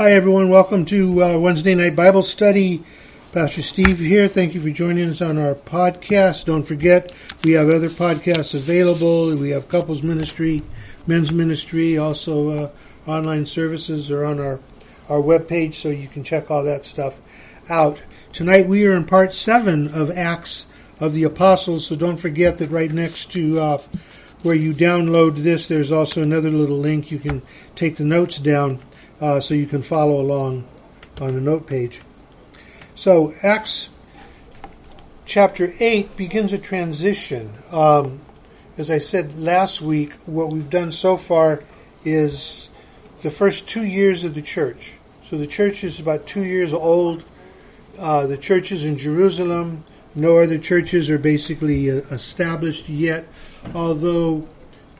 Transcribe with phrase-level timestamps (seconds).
[0.00, 0.48] Hi, everyone.
[0.48, 2.82] Welcome to uh, Wednesday Night Bible Study.
[3.32, 4.28] Pastor Steve here.
[4.28, 6.46] Thank you for joining us on our podcast.
[6.46, 9.36] Don't forget, we have other podcasts available.
[9.36, 10.62] We have couples ministry,
[11.06, 12.70] men's ministry, also uh,
[13.06, 14.58] online services are on our,
[15.10, 17.20] our webpage, so you can check all that stuff
[17.68, 18.02] out.
[18.32, 20.64] Tonight we are in part seven of Acts
[20.98, 23.82] of the Apostles, so don't forget that right next to uh,
[24.42, 27.10] where you download this, there's also another little link.
[27.10, 27.42] You can
[27.74, 28.78] take the notes down
[29.20, 30.66] uh, so you can follow along
[31.20, 32.00] on the note page.
[32.94, 33.88] So, Acts
[35.24, 37.52] chapter 8 begins a transition.
[37.70, 38.20] Um,
[38.76, 41.62] as I said last week, what we've done so far
[42.04, 42.70] is
[43.22, 44.94] the first two years of the church.
[45.22, 47.24] So, the church is about two years old.
[47.98, 53.26] Uh, the churches in Jerusalem, no other churches are basically uh, established yet,
[53.74, 54.48] although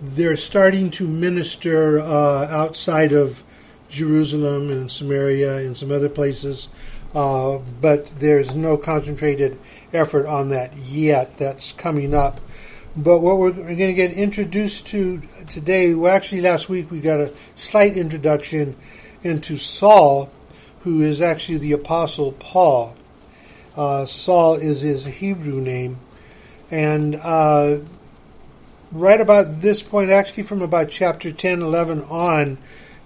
[0.01, 3.43] they're starting to minister uh, outside of
[3.91, 6.69] Jerusalem and Samaria and some other places,
[7.15, 9.59] uh, but there's no concentrated
[9.93, 11.37] effort on that yet.
[11.37, 12.41] That's coming up.
[12.97, 17.21] But what we're, going to get introduced to today, well, actually, last week we got
[17.21, 18.77] a slight introduction
[19.23, 20.31] into Saul,
[20.81, 22.97] who is actually the Apostle Paul.
[23.77, 25.99] Uh, Saul is his Hebrew name.
[26.71, 27.79] And uh,
[28.91, 32.59] right about this point, actually from about chapter 10, 11 on,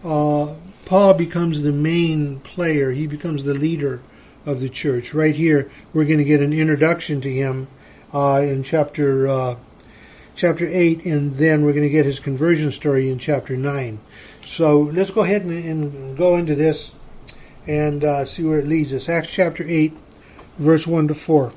[0.02, 0.54] uh,
[0.84, 2.90] Paul becomes the main player.
[2.90, 4.02] He becomes the leader
[4.44, 5.14] of the church.
[5.14, 7.68] Right here, we're going to get an introduction to him
[8.12, 9.56] uh, in chapter uh,
[10.36, 14.00] chapter eight, and then we're going to get his conversion story in chapter nine.
[14.44, 16.94] So let's go ahead and, and go into this
[17.66, 19.08] and uh, see where it leads us.
[19.08, 19.96] Acts chapter eight,
[20.58, 21.52] verse one to four.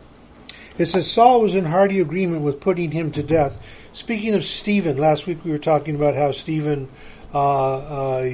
[0.77, 3.59] It says Saul was in hearty agreement with putting him to death.
[3.91, 6.87] Speaking of Stephen, last week we were talking about how Stephen
[7.33, 8.29] uh, uh,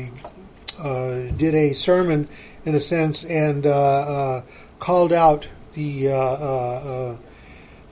[0.80, 2.28] Uh, did a sermon
[2.66, 4.42] in a sense and uh, uh,
[4.80, 7.18] called out the uh, uh,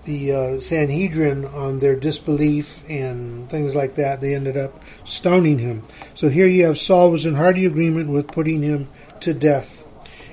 [0.06, 4.20] the Sanhedrin on their disbelief and things like that.
[4.20, 5.84] They ended up stoning him.
[6.16, 8.90] So here you have Saul was in hearty agreement with putting him
[9.20, 9.86] to death.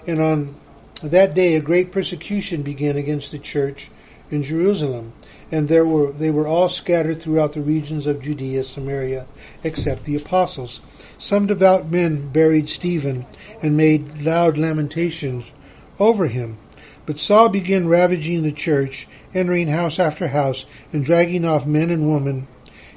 [0.07, 0.55] And on
[1.03, 3.91] that day, a great persecution began against the church
[4.31, 5.13] in Jerusalem,
[5.51, 9.27] and there were they were all scattered throughout the regions of Judea, Samaria,
[9.65, 10.81] except the apostles.
[11.19, 13.27] Some devout men buried Stephen
[13.61, 15.53] and made loud lamentations
[15.99, 16.59] over him.
[17.07, 22.09] But Saul began ravaging the church, entering house after house, and dragging off men and
[22.09, 22.47] women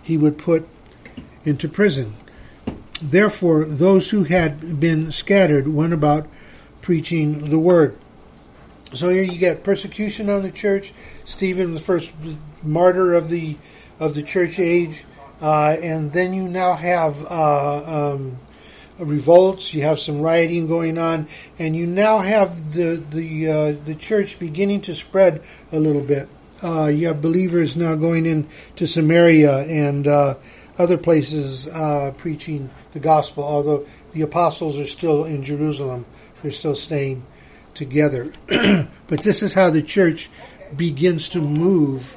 [0.01, 0.67] he would put
[1.43, 2.13] into prison.
[3.01, 6.27] Therefore, those who had been scattered went about
[6.81, 7.97] preaching the word.
[8.93, 10.93] So here you get persecution on the church.
[11.23, 12.13] Stephen, the first
[12.61, 13.57] martyr of the
[13.99, 15.05] of the church age,
[15.41, 18.37] uh, and then you now have uh, um,
[18.99, 19.73] revolts.
[19.73, 24.39] You have some rioting going on, and you now have the the uh, the church
[24.39, 26.29] beginning to spread a little bit.
[26.63, 30.35] Uh, you have believers now going into Samaria and uh,
[30.77, 33.43] other places uh, preaching the gospel.
[33.43, 36.05] Although the apostles are still in Jerusalem,
[36.41, 37.23] they're still staying
[37.73, 38.31] together.
[38.47, 40.29] but this is how the church
[40.75, 42.15] begins to move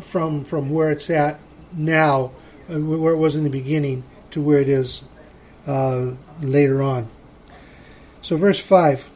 [0.00, 1.38] from from where it's at
[1.72, 2.32] now
[2.68, 5.04] where it was in the beginning to where it is
[5.66, 7.08] uh, later on.
[8.20, 9.10] So, verse 5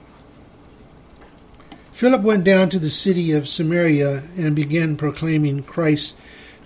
[1.99, 6.15] Philip went down to the city of Samaria and began proclaiming Christ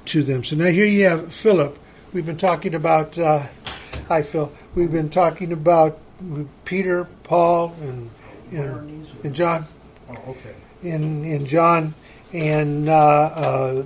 [0.04, 0.44] to them.
[0.44, 1.78] So now here you have Philip.
[2.12, 3.47] We've been talking about, uh,
[4.09, 5.99] hi Phil, we've been talking about
[6.66, 8.10] Peter, Paul, and,
[8.50, 9.64] and, and John.
[10.10, 10.54] Oh, okay.
[10.82, 11.94] In, in John
[12.34, 13.82] and uh, uh,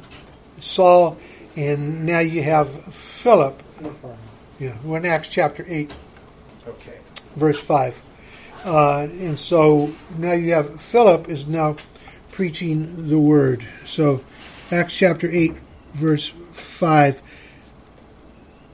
[0.55, 1.17] Saul
[1.57, 3.63] and now you have Philip.
[4.59, 5.93] Yeah, we're in Acts chapter 8.
[6.69, 6.99] Okay.
[7.35, 8.03] Verse 5.
[8.65, 11.77] Uh, and so now you have Philip is now
[12.31, 13.67] preaching the word.
[13.85, 14.23] So
[14.71, 15.53] Acts chapter 8,
[15.93, 17.23] verse 5.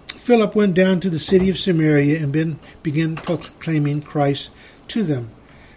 [0.08, 4.50] Philip went down to the city of Samaria and began proclaiming Christ
[4.88, 5.30] to them.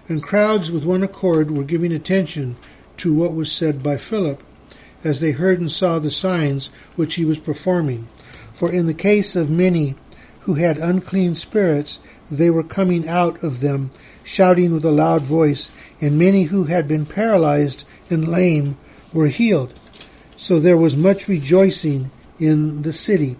[0.08, 2.58] And crowds with one accord were giving attention
[2.98, 4.42] to what was said by Philip
[5.06, 6.68] as they heard and saw the signs
[6.98, 8.08] which he was performing.
[8.52, 9.96] For in the case of many
[10.42, 12.00] who had unclean spirits,
[12.30, 13.92] they were coming out of them,
[14.24, 15.72] shouting with a loud voice,
[16.02, 18.78] and many who had been paralyzed and lame
[19.14, 19.74] were healed.
[20.36, 23.38] So there was much rejoicing in the city.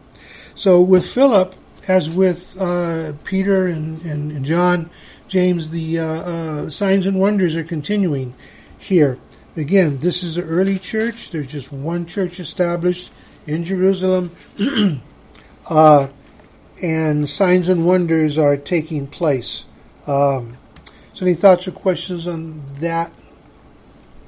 [0.56, 1.56] So with Philip,
[1.88, 4.90] as with uh, Peter and, and, John,
[5.28, 8.34] James, the uh, uh, signs and wonders are continuing
[8.78, 9.20] here.
[9.58, 11.30] Again, this is the early church.
[11.30, 13.10] There's just one church established
[13.48, 14.32] in Jerusalem.
[15.70, 16.08] uh,
[16.82, 19.66] and signs and wonders are taking place
[20.08, 20.58] Um,
[21.14, 23.10] so, any thoughts or questions on that?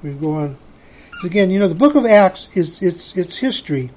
[0.02, 0.58] We go on.
[1.26, 3.92] Again, you know, the Book of Acts is it's it's history,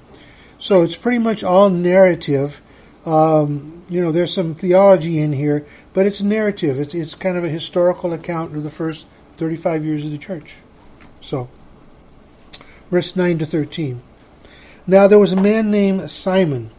[0.57, 2.61] so it's pretty much all narrative.
[3.05, 6.79] Um, you know, there's some theology in here, but it's narrative.
[6.79, 9.07] It's it's kind of a historical account of the first
[9.37, 10.57] 35 years of the church.
[11.21, 11.47] So,
[12.89, 14.01] verse 9 to 13.
[14.85, 16.71] Now there was a man named Simon,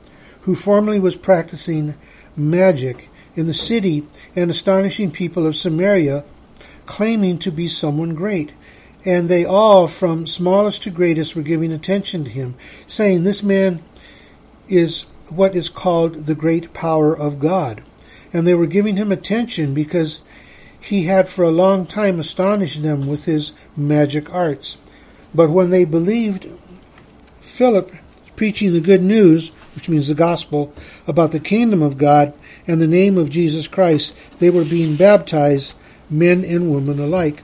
[0.42, 1.94] who formerly was practicing
[2.36, 4.06] magic in the city
[4.36, 6.24] and astonishing people of Samaria,
[6.84, 8.52] claiming to be someone great.
[9.04, 12.56] And they all, from smallest to greatest, were giving attention to him,
[12.86, 13.82] saying, This man
[14.68, 17.82] is what is called the great power of God.
[18.32, 20.22] And they were giving him attention because
[20.82, 24.79] he had for a long time astonished them with his magic arts.
[25.34, 26.46] But when they believed
[27.40, 27.93] Philip
[28.37, 30.73] preaching the good news, which means the gospel,
[31.06, 32.34] about the kingdom of God
[32.67, 35.75] and the name of Jesus Christ, they were being baptized,
[36.11, 37.43] men and women alike.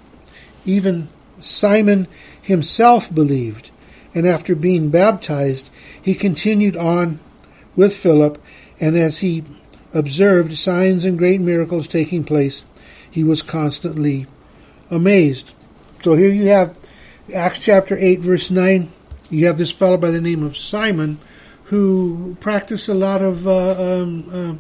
[0.65, 1.09] Even
[1.39, 2.09] Simon
[2.43, 3.71] himself believed,
[4.15, 5.71] and after being baptized,
[6.03, 7.21] he continued on
[7.77, 8.43] with Philip,
[8.81, 9.45] and as he
[9.95, 12.65] observed signs and great miracles taking place,
[13.19, 14.29] he was constantly
[14.93, 15.51] amazed.
[16.03, 16.77] So here you have
[17.35, 18.93] Acts chapter 8, verse 9.
[19.29, 21.19] You have this fellow by the name of Simon
[21.65, 24.55] who practiced a lot of uh, um, uh,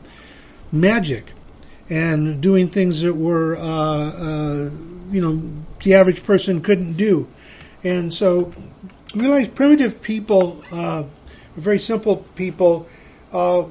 [0.72, 1.26] magic
[1.88, 4.70] and doing things that were, uh, uh
[5.12, 5.40] you know,
[5.84, 7.28] the average person couldn't do.
[7.84, 8.52] And so
[9.14, 11.04] realize primitive people, uh,
[11.56, 12.88] very simple people,
[13.32, 13.66] uh,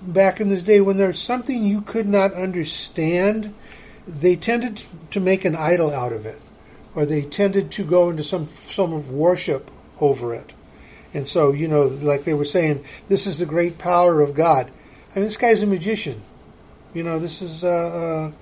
[0.00, 3.52] back in this day when there's something you could not understand,
[4.08, 6.40] they tended to make an idol out of it,
[6.94, 9.70] or they tended to go into some form of worship
[10.00, 10.54] over it.
[11.12, 14.70] And so, you know, like they were saying, this is the great power of God.
[15.12, 16.22] I mean, this guy's a magician.
[16.94, 18.32] You know, this is, uh,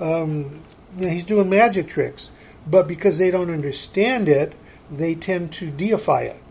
[0.00, 0.62] uh, um,
[0.98, 2.30] he's doing magic tricks.
[2.66, 4.52] But because they don't understand it,
[4.90, 6.42] they tend to deify it.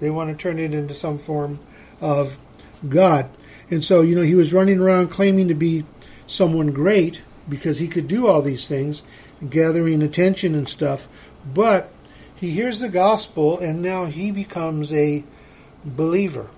[0.00, 1.60] They want to turn it into some form
[2.00, 2.38] of
[2.88, 3.28] God.
[3.70, 5.84] And so, you know, he was running around claiming to be
[6.26, 9.02] someone great because he could do all these things,
[9.48, 11.30] gathering attention and stuff.
[11.44, 11.90] But
[12.34, 15.24] he hears the gospel and now he becomes a
[15.84, 16.48] believer.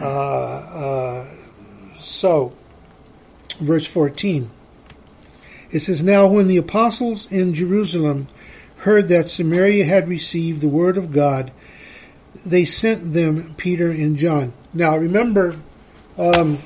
[0.00, 1.24] Uh, uh,
[2.00, 2.54] so,
[3.58, 4.50] verse 14.
[5.70, 8.28] It says, Now when the apostles in Jerusalem
[8.78, 11.52] heard that Samaria had received the word of God,
[12.46, 14.52] they sent them Peter and John.
[14.72, 15.56] Now remember,
[16.18, 16.58] um,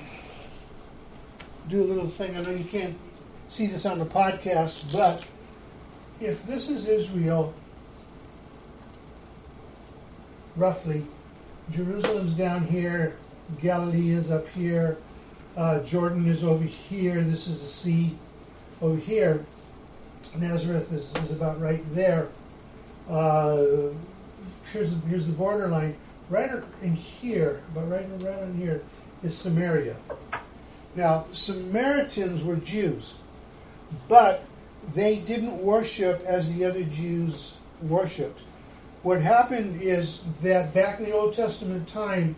[1.68, 2.36] do a little thing.
[2.36, 2.96] I know you can't
[3.48, 5.26] see this on the podcast, but
[6.20, 7.54] if this is Israel,
[10.56, 11.06] roughly,
[11.70, 13.16] Jerusalem's down here,
[13.60, 14.98] Galilee is up here,
[15.56, 18.18] uh, Jordan is over here, this is the sea
[18.82, 19.44] over here.
[20.36, 22.28] Nazareth is, is about right there.
[23.08, 23.88] Uh,
[24.72, 25.96] here's, here's the borderline
[26.28, 26.50] right
[26.82, 28.82] in here, but right around here
[29.22, 29.96] is Samaria.
[30.94, 33.14] Now, Samaritans were Jews,
[34.08, 34.44] but
[34.94, 38.40] they didn't worship as the other Jews worshipped.
[39.02, 42.36] What happened is that back in the Old Testament time,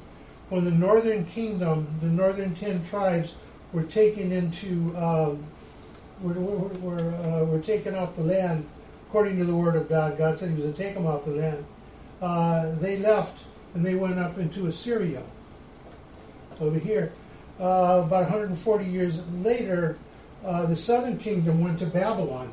[0.48, 3.34] when the northern kingdom, the northern ten tribes,
[3.72, 5.44] were taken into, um,
[6.20, 8.68] were, were, were, uh, were taken off the land,
[9.08, 11.24] according to the word of God, God said He was going to take them off
[11.24, 11.64] the land.
[12.20, 15.22] Uh, they left and they went up into Assyria
[16.60, 17.12] over here.
[17.58, 19.98] Uh, about 140 years later,
[20.44, 22.52] uh, the southern kingdom went to Babylon.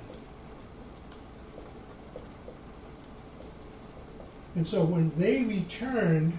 [4.56, 6.38] And so when they returned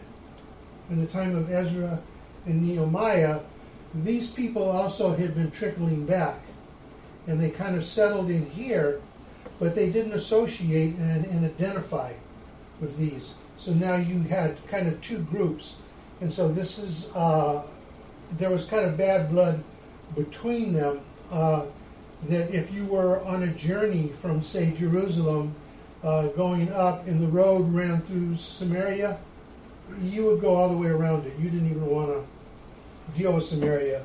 [0.91, 2.01] in the time of Ezra
[2.47, 3.41] and Nehemiah,
[3.95, 6.41] these people also had been trickling back.
[7.27, 9.01] And they kind of settled in here,
[9.59, 12.13] but they didn't associate and, and identify
[12.81, 13.35] with these.
[13.57, 15.77] So now you had kind of two groups.
[16.21, 17.63] And so this is, uh,
[18.33, 19.63] there was kind of bad blood
[20.17, 21.01] between them.
[21.31, 21.67] Uh,
[22.25, 25.55] that if you were on a journey from, say, Jerusalem
[26.03, 29.19] uh, going up and the road ran through Samaria,
[30.03, 31.39] you would go all the way around it.
[31.39, 34.03] You didn't even want to deal with Samaria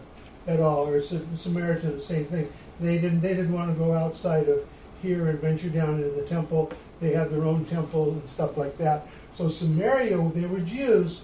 [0.47, 2.51] at all, or Samaritan, the same thing.
[2.79, 3.21] They didn't.
[3.21, 4.59] They didn't want to go outside of
[5.01, 6.71] here and venture down into the temple.
[6.99, 9.07] They had their own temple and stuff like that.
[9.33, 11.23] So Samaria, they were Jews,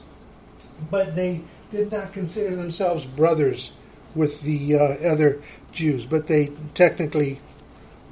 [0.89, 1.41] but they
[1.71, 3.73] did not consider themselves brothers
[4.15, 5.41] with the uh, other
[5.71, 7.39] Jews, but they technically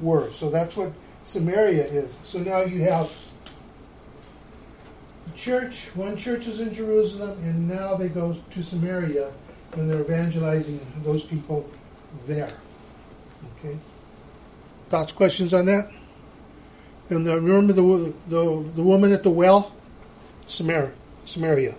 [0.01, 0.31] were.
[0.31, 2.15] So that's what Samaria is.
[2.23, 3.11] So now you have
[5.25, 9.31] the church, one church is in Jerusalem, and now they go to Samaria
[9.73, 11.69] and they're evangelizing those people
[12.25, 12.49] there.
[13.59, 13.77] Okay?
[14.89, 15.91] Thoughts, questions on that?
[17.09, 19.73] And the, remember the, the the woman at the well,
[20.45, 20.91] Samaria,
[21.25, 21.75] Samaria.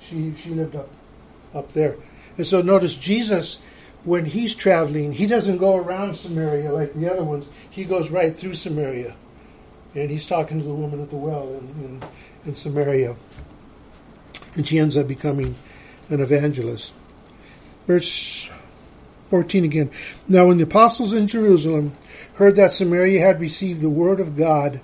[0.00, 0.88] She she lived up
[1.54, 1.96] up there,
[2.36, 3.62] and so notice Jesus
[4.08, 7.46] when he's traveling, he doesn't go around Samaria like the other ones.
[7.68, 9.14] He goes right through Samaria,
[9.94, 12.02] and he's talking to the woman at the well in, in,
[12.46, 13.16] in Samaria,
[14.54, 15.56] and she ends up becoming
[16.08, 16.94] an evangelist.
[17.86, 18.50] Verse
[19.26, 19.90] 14 again.
[20.26, 21.94] Now, when the apostles in Jerusalem
[22.34, 24.80] heard that Samaria had received the word of God,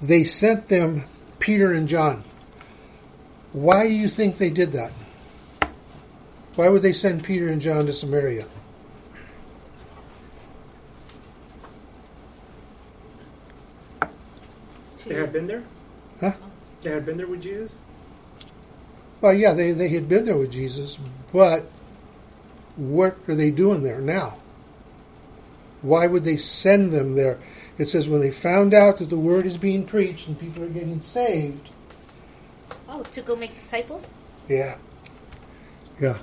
[0.00, 1.04] they sent them
[1.40, 2.22] Peter and John.
[3.52, 4.92] Why do you think they did that?
[6.54, 8.46] Why would they send Peter and John to Samaria?
[15.06, 15.64] They had been there?
[16.20, 16.32] Huh?
[16.82, 17.78] They had been there with Jesus?
[19.20, 20.98] Well, yeah, they, they had been there with Jesus,
[21.32, 21.64] but
[22.76, 24.38] what are they doing there now?
[25.80, 27.38] Why would they send them there?
[27.78, 30.68] It says when they found out that the word is being preached and people are
[30.68, 31.70] getting saved.
[32.88, 34.14] Oh, to go make disciples?
[34.48, 34.76] Yeah.
[36.00, 36.18] Yeah.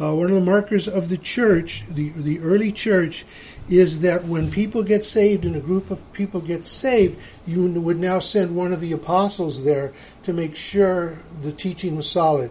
[0.00, 3.24] Uh, one of the markers of the church, the, the early church,
[3.68, 8.00] is that when people get saved and a group of people get saved, you would
[8.00, 9.92] now send one of the apostles there
[10.24, 12.50] to make sure the teaching was solid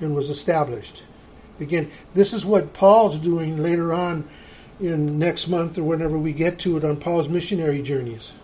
[0.00, 1.04] and was established.
[1.60, 4.28] Again, this is what Paul's doing later on
[4.80, 8.34] in next month or whenever we get to it on Paul's missionary journeys.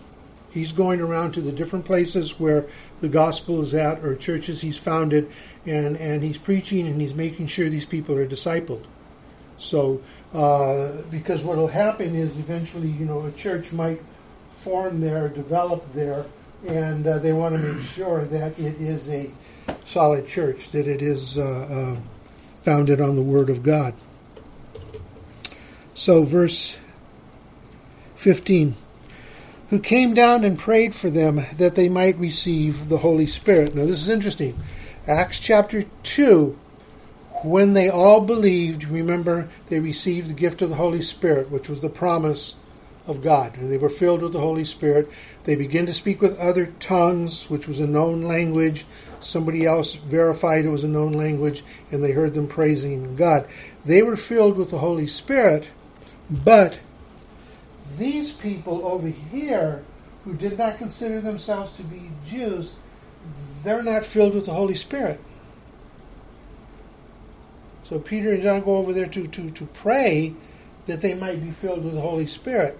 [0.51, 2.67] He's going around to the different places where
[2.99, 5.31] the gospel is at or churches he's founded
[5.67, 8.85] and, and he's preaching and he's making sure these people are discipled.
[9.57, 10.01] So,
[10.33, 14.01] uh, because what will happen is eventually, you know, a church might
[14.47, 16.25] form there, develop there,
[16.65, 19.31] and uh, they want to make sure that it is a
[19.83, 22.01] solid church, that it is uh, uh
[22.57, 23.93] founded on the Word of God.
[25.93, 26.79] So, verse
[28.15, 28.75] 15
[29.69, 33.75] who came down and prayed for them that they might receive the Holy Spirit.
[33.75, 34.57] Now, this is interesting.
[35.07, 36.57] Acts chapter 2,
[37.43, 41.81] when they all believed, remember, they received the gift of the Holy Spirit, which was
[41.81, 42.57] the promise
[43.05, 43.55] of God.
[43.55, 45.09] And they were filled with the Holy Spirit.
[45.45, 48.85] They began to speak with other tongues, which was a known language.
[49.21, 53.47] Somebody else verified it was a known language, and they heard them praising God.
[53.85, 55.69] They were filled with the Holy Spirit,
[56.29, 56.79] but
[57.97, 59.85] these people over here
[60.25, 62.75] who did not consider themselves to be Jews,
[63.63, 65.19] they're not filled with the Holy Spirit.
[67.83, 70.33] So Peter and John go over there to, to, to pray
[70.87, 72.77] that they might be filled with the Holy Spirit.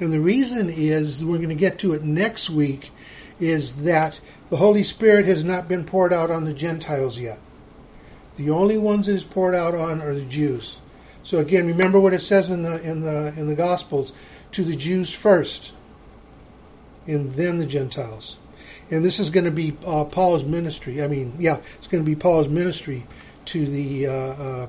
[0.00, 2.90] And the reason is, we're going to get to it next week,
[3.38, 7.40] is that the Holy Spirit has not been poured out on the Gentiles yet.
[8.36, 10.80] The only ones it is poured out on are the Jews.
[11.22, 14.12] So again, remember what it says in the in the in the Gospels
[14.52, 15.74] to the Jews first,
[17.06, 18.38] and then the Gentiles.
[18.90, 21.02] And this is going to be uh, Paul's ministry.
[21.02, 23.06] I mean, yeah, it's going to be Paul's ministry
[23.46, 24.66] to the uh, uh,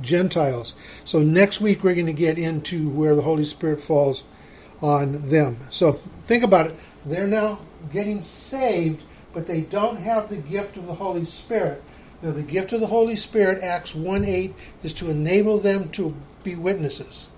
[0.00, 0.74] Gentiles.
[1.04, 4.24] So next week we're going to get into where the Holy Spirit falls
[4.82, 5.58] on them.
[5.70, 6.76] So th- think about it.
[7.04, 7.60] They're now
[7.92, 11.82] getting saved, but they don't have the gift of the Holy Spirit.
[12.22, 16.14] Now, the gift of the Holy Spirit, Acts 1 8, is to enable them to
[16.42, 17.30] be witnesses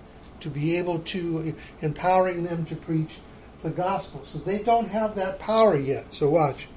[0.42, 3.20] to be able to empowering them to preach
[3.62, 4.24] the gospel.
[4.24, 6.14] So they don't have that power yet.
[6.14, 6.68] So watch.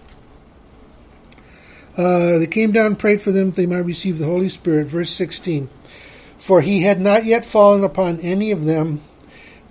[1.98, 4.88] Uh, they came down and prayed for them that they might receive the Holy Spirit.
[4.88, 5.70] Verse 16.
[6.38, 9.02] For he had not yet fallen upon any of them.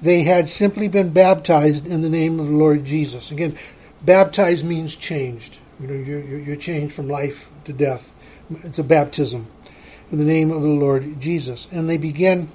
[0.01, 3.31] They had simply been baptized in the name of the Lord Jesus.
[3.31, 3.57] Again,
[4.03, 5.59] baptized means changed.
[5.81, 8.15] You know, you're, you're changed from life to death.
[8.63, 9.49] It's a baptism
[10.11, 11.69] in the name of the Lord Jesus.
[11.73, 12.49] And they began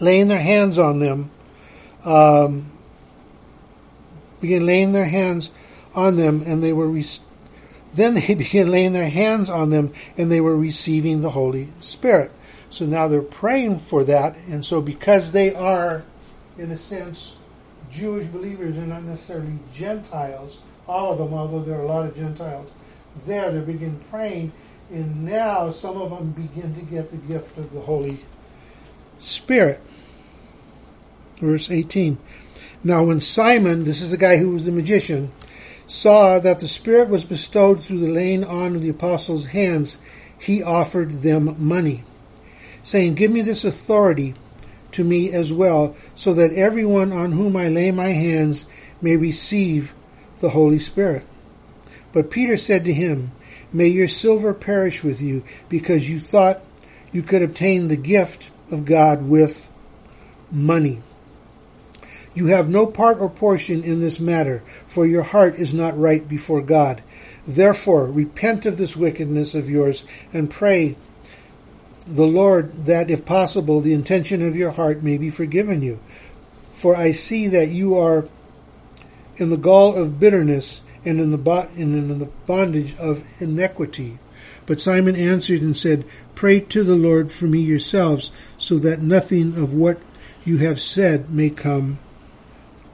[0.00, 1.30] laying their hands on them,
[2.04, 2.66] um,
[4.40, 5.50] began laying their hands
[5.94, 6.88] on them, and they were.
[6.88, 7.04] Re-
[7.92, 12.30] then they began laying their hands on them, and they were receiving the Holy Spirit.
[12.70, 16.02] So now they're praying for that, and so because they are,
[16.58, 17.38] in a sense,
[17.90, 22.16] Jewish believers and not necessarily Gentiles, all of them, although there are a lot of
[22.16, 22.72] Gentiles
[23.26, 24.52] there, they begin praying,
[24.90, 28.18] and now some of them begin to get the gift of the Holy
[29.18, 29.80] Spirit.
[31.40, 32.18] Verse 18.
[32.86, 35.32] Now, when Simon, this is the guy who was the magician,
[35.86, 39.96] saw that the Spirit was bestowed through the laying on of the apostles' hands,
[40.38, 42.04] he offered them money,
[42.82, 44.34] saying, Give me this authority
[44.92, 48.66] to me as well, so that everyone on whom I lay my hands
[49.00, 49.94] may receive
[50.40, 51.24] the Holy Spirit.
[52.12, 53.32] But Peter said to him,
[53.72, 56.62] May your silver perish with you, because you thought
[57.12, 59.72] you could obtain the gift of God with
[60.50, 61.02] money.
[62.34, 66.26] You have no part or portion in this matter, for your heart is not right
[66.26, 67.00] before God.
[67.46, 70.96] Therefore, repent of this wickedness of yours and pray
[72.06, 76.00] the Lord that, if possible, the intention of your heart may be forgiven you.
[76.72, 78.28] For I see that you are
[79.36, 84.18] in the gall of bitterness and in the, bo- and in the bondage of iniquity.
[84.66, 89.56] But Simon answered and said, Pray to the Lord for me yourselves, so that nothing
[89.56, 90.00] of what
[90.44, 91.98] you have said may come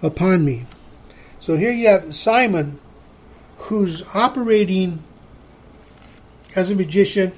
[0.02, 0.66] upon me.
[1.38, 2.78] So here you have Simon,
[3.57, 5.02] who's operating
[6.54, 7.33] as a magician.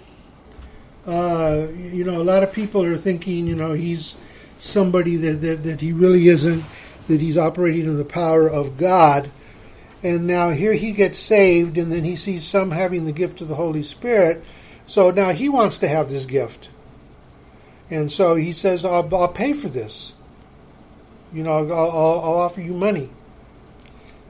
[1.07, 4.17] Uh, you know, a lot of people are thinking, you know, he's
[4.59, 6.65] somebody that, that, that he really isn't,
[7.09, 9.31] that he's operating in the power of God.
[10.03, 13.49] And now here he gets saved, and then he sees some having the gift of
[13.49, 14.45] the Holy Spirit.
[14.87, 16.71] So now he wants to have this gift.
[17.91, 20.15] And so he says, I'll, I'll pay for this.
[21.33, 23.11] You know, I'll, I'll, I'll offer you money.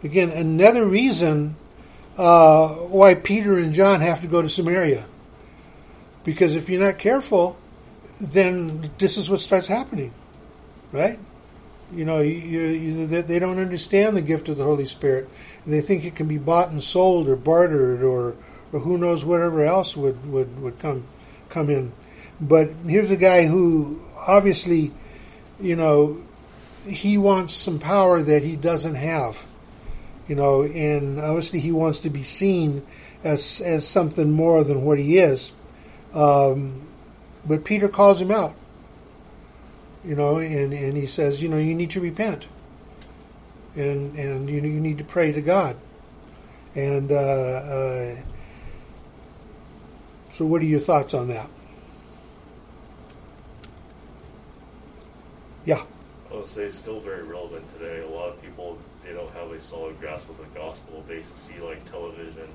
[0.05, 1.57] Again, another reason
[2.17, 5.07] uh, why Peter and John have to go to Samaria.
[6.25, 7.57] Because if you're not careful,
[8.21, 10.13] then this is what starts happening,
[10.93, 11.19] right?
[11.95, 15.29] You know, you, you, they don't understand the gift of the Holy Spirit.
[15.65, 18.37] And they think it can be bought and sold or bartered or,
[18.73, 21.05] or who knows whatever else would, would, would come
[21.49, 21.93] come in.
[22.41, 24.93] But here's a guy who obviously,
[25.61, 26.21] you know,
[26.85, 29.45] he wants some power that he doesn't have.
[30.29, 32.87] You know, and obviously he wants to be seen
[33.25, 35.53] as as something more than what he is.
[36.15, 36.87] Um,
[37.47, 38.55] but Peter calls him out.
[40.05, 42.49] You know, and, and he says, you know, you need to repent.
[43.75, 45.77] And and you you need to pray to God.
[46.75, 48.17] And uh, uh,
[50.33, 51.51] so, what are your thoughts on that?
[55.65, 55.83] Yeah.
[56.33, 58.01] I would say it's still very relevant today.
[58.03, 61.05] A lot of people they don't have a solid grasp of the gospel.
[61.09, 62.49] They see like television,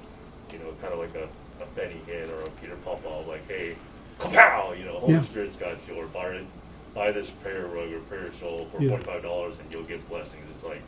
[0.51, 1.27] you know, kind of like a,
[1.61, 3.75] a Benny Hinn or a Peter Popoff, like, hey,
[4.17, 5.21] kapow, you know, Holy Yeah.
[5.23, 6.39] Spirit's got you, or buy,
[6.95, 8.91] buy this prayer rug or prayer shawl for Yeah.
[8.91, 10.43] forty five dollars and you'll get blessings.
[10.51, 10.81] It's like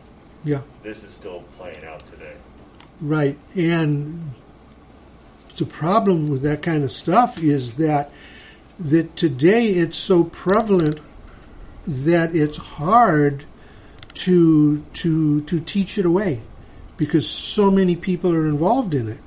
[0.43, 0.61] Yeah.
[0.81, 2.33] this is still playing out today.
[3.01, 3.37] Right.
[3.55, 4.31] And
[5.57, 8.11] the problem with that kind of stuff is that
[8.79, 10.99] that today it's so prevalent
[11.87, 13.45] that it's hard
[14.13, 16.41] to to to teach it away
[16.97, 19.19] because so many people are involved in it.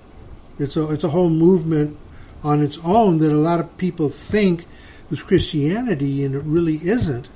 [0.58, 1.96] It's a it's a whole movement
[2.44, 4.66] on its own that a lot of people think
[5.10, 7.28] is Christianity and it really isn't.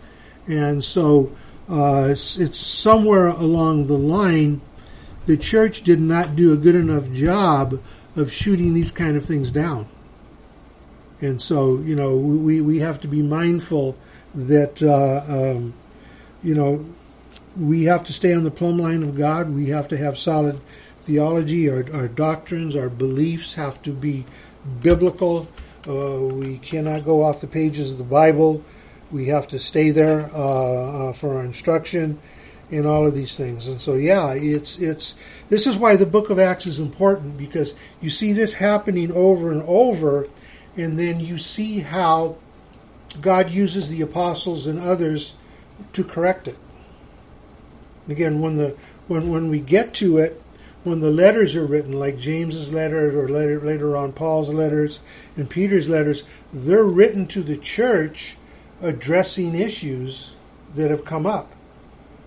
[0.46, 1.32] And so
[1.68, 4.60] uh, it's, it's somewhere along the line
[5.24, 7.80] the church did not do a good enough job
[8.14, 9.88] of shooting these kind of things down.
[11.20, 13.96] And so, you know, we, we have to be mindful
[14.36, 15.74] that, uh, um,
[16.42, 16.86] you know,
[17.58, 19.50] we have to stay on the plumb line of God.
[19.50, 20.60] We have to have solid
[21.00, 21.70] theology.
[21.70, 24.26] Our, our doctrines, our beliefs have to be
[24.82, 25.48] biblical.
[25.88, 28.62] Uh, we cannot go off the pages of the Bible.
[29.10, 32.18] We have to stay there uh, uh, for our instruction
[32.70, 33.68] in all of these things.
[33.68, 35.14] And so, yeah, it's it's
[35.48, 39.52] this is why the Book of Acts is important because you see this happening over
[39.52, 40.28] and over,
[40.76, 42.36] and then you see how
[43.20, 45.34] God uses the apostles and others
[45.92, 46.56] to correct it.
[48.04, 48.76] And again, when the
[49.08, 50.40] when when we get to it,
[50.84, 55.00] when the letters are written, like James's letter or later later on Paul's letters
[55.36, 58.36] and Peter's letters, they're written to the church
[58.80, 60.36] addressing issues
[60.74, 61.54] that have come up.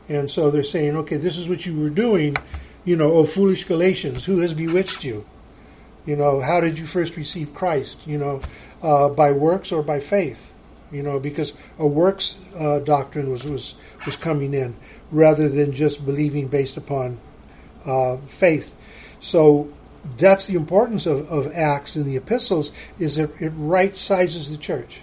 [0.08, 2.36] And so they're saying, okay, this is what you were doing.
[2.84, 5.26] You know, oh, foolish Galatians, who has bewitched you?
[6.06, 8.08] You know, how did you first receive Christ?
[8.08, 8.42] You know,
[8.82, 10.56] uh, by works or by faith?
[10.92, 13.76] You know, because a works uh, doctrine was, was
[14.06, 14.76] was coming in
[15.12, 17.20] rather than just believing based upon
[17.86, 18.76] uh, faith.
[19.20, 19.70] So
[20.18, 24.58] that's the importance of, of Acts and the epistles is that it right sizes the
[24.58, 25.02] church.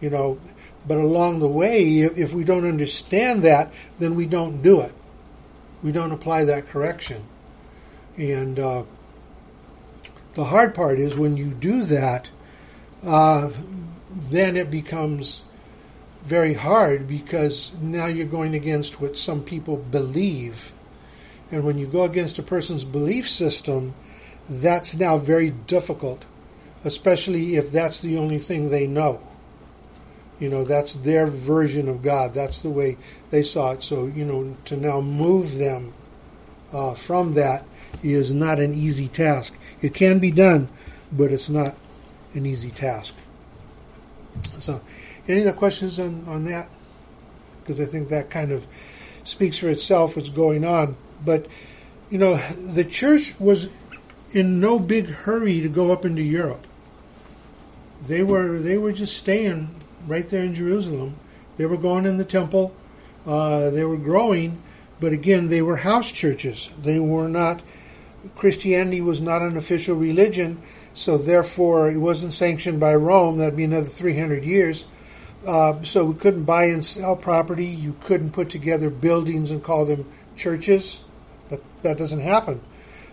[0.00, 0.38] You know,
[0.86, 4.92] but along the way, if, we don't understand that, then we don't do it.
[5.82, 7.24] We don't apply that correction.
[8.16, 8.84] And uh,
[10.34, 12.30] the hard part is when you do that,
[13.04, 13.50] uh,
[14.18, 15.42] then it becomes
[16.22, 20.72] very hard because now you're going against what some people believe.
[21.50, 23.94] And when you go against a person's belief system,
[24.50, 26.24] that's now very difficult,
[26.84, 29.22] especially if that's the only thing they know.
[30.38, 32.34] You know, that's their version of God.
[32.34, 32.96] That's the way
[33.30, 33.82] they saw it.
[33.82, 35.94] So, you know, to now move them
[36.72, 37.64] uh, from that
[38.02, 39.58] is not an easy task.
[39.80, 40.68] It can be done,
[41.10, 41.74] but it's not
[42.34, 43.14] an easy task.
[44.58, 44.80] So,
[45.26, 46.68] any other questions on, on that?
[47.60, 48.66] Because I think that kind of
[49.24, 50.96] speaks for itself what's going on.
[51.24, 51.46] But
[52.10, 53.72] you know, the church was
[54.30, 56.66] in no big hurry to go up into Europe.
[58.06, 59.74] They were they were just staying
[60.06, 61.16] right there in Jerusalem.
[61.56, 62.74] They were going in the temple.
[63.26, 64.62] Uh, they were growing,
[65.00, 66.70] but again, they were house churches.
[66.80, 67.62] They were not.
[68.34, 70.60] Christianity was not an official religion,
[70.98, 73.36] so therefore it wasn't sanctioned by Rome.
[73.36, 74.84] That'd be another 300 years.
[75.46, 77.66] Uh, so we couldn't buy and sell property.
[77.66, 81.04] You couldn't put together buildings and call them churches.
[81.50, 82.60] That, that doesn't happen.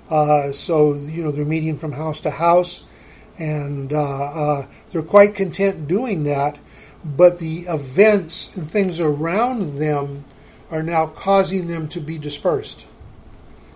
[0.10, 2.84] Uh, so, you know, they're meeting from house to house,
[3.38, 6.58] and uh, uh, they're quite content doing that.
[7.04, 10.26] But the events and things around them
[10.71, 12.88] are now causing them to be dispersed.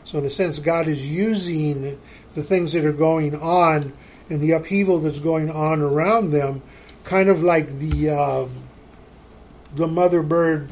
[0.03, 1.99] So, in a sense, God is using
[2.39, 3.91] the things that are going on
[4.29, 6.61] and the upheaval that's going on around them,
[7.03, 8.47] kind of like the uh,
[9.75, 10.71] the mother bird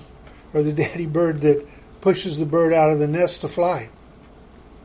[0.53, 1.67] or the daddy bird that
[1.99, 3.89] pushes the bird out of the nest to fly.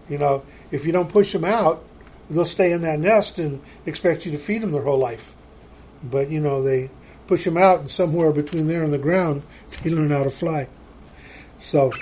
[0.09, 0.43] You know,
[0.73, 1.85] if you don't push them out,
[2.29, 5.37] they'll stay in that nest and expect you to feed them their whole life.
[6.03, 6.91] But you know, they
[7.29, 9.43] push them out, and somewhere between there and the ground,
[9.83, 10.67] they learn how to fly.
[11.59, 11.93] So,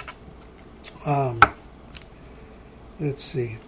[1.04, 1.38] um,
[2.98, 3.58] let's see.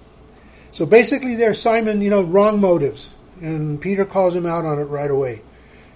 [0.73, 4.85] So basically, there's Simon, you know, wrong motives, and Peter calls him out on it
[4.85, 5.43] right away.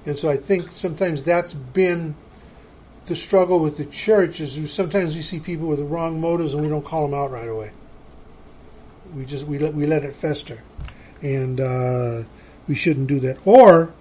[0.05, 2.15] And so I think sometimes that's been
[3.07, 6.63] the struggle with the church is sometimes we see people with the wrong motives and
[6.63, 7.71] we don't call them out right away.
[9.15, 10.63] We just we let we let it fester,
[11.23, 12.25] and uh,
[12.69, 13.39] we shouldn't do that.
[13.47, 13.95] Or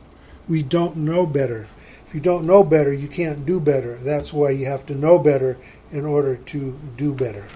[0.48, 1.68] we don't know better.
[2.06, 3.96] If you don't know better, you can't do better.
[3.96, 5.58] That's why you have to know better
[5.92, 7.48] in order to do better.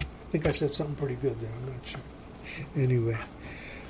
[0.00, 1.50] I think I said something pretty good there.
[1.50, 2.00] I'm not sure.
[2.76, 3.18] Anyway,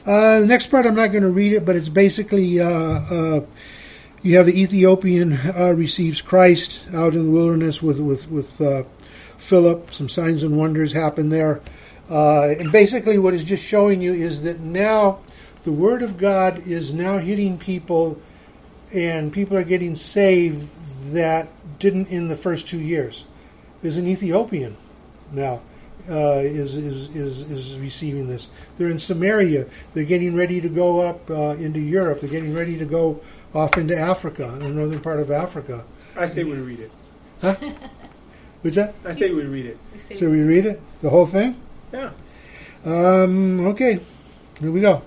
[0.07, 3.41] uh, the next part I'm not going to read it, but it's basically uh, uh,
[4.23, 8.85] you have the Ethiopian uh, receives Christ out in the wilderness with with with uh,
[9.39, 9.93] Philip.
[9.93, 11.61] Some signs and wonders happen there,
[12.11, 15.21] uh, and basically what is just showing you is that now
[15.65, 18.21] the word of God is now hitting people,
[18.95, 23.25] and people are getting saved that didn't in the first two years.
[23.83, 24.77] Is an Ethiopian
[25.33, 25.63] now.
[26.09, 28.51] Uh, is, is is is receiving this.
[28.75, 29.67] They're in Samaria.
[29.93, 32.21] They're getting ready to go up uh, into Europe.
[32.21, 33.21] They're getting ready to go
[33.55, 35.85] off into Africa, the northern part of Africa.
[36.17, 36.91] I say we read it.
[37.41, 37.55] Huh?
[38.63, 38.95] What's that?
[39.05, 39.79] I say we read it.
[39.93, 41.61] We So we read it, the whole thing.
[41.93, 42.11] Yeah.
[42.85, 44.01] Um, okay,
[44.61, 45.03] here we go.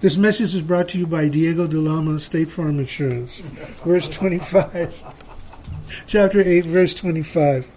[0.00, 3.40] This message is brought to you by Diego de Lama, State Farm Insurance.
[3.84, 5.02] verse 25.
[6.06, 7.70] Chapter 8, verse 25.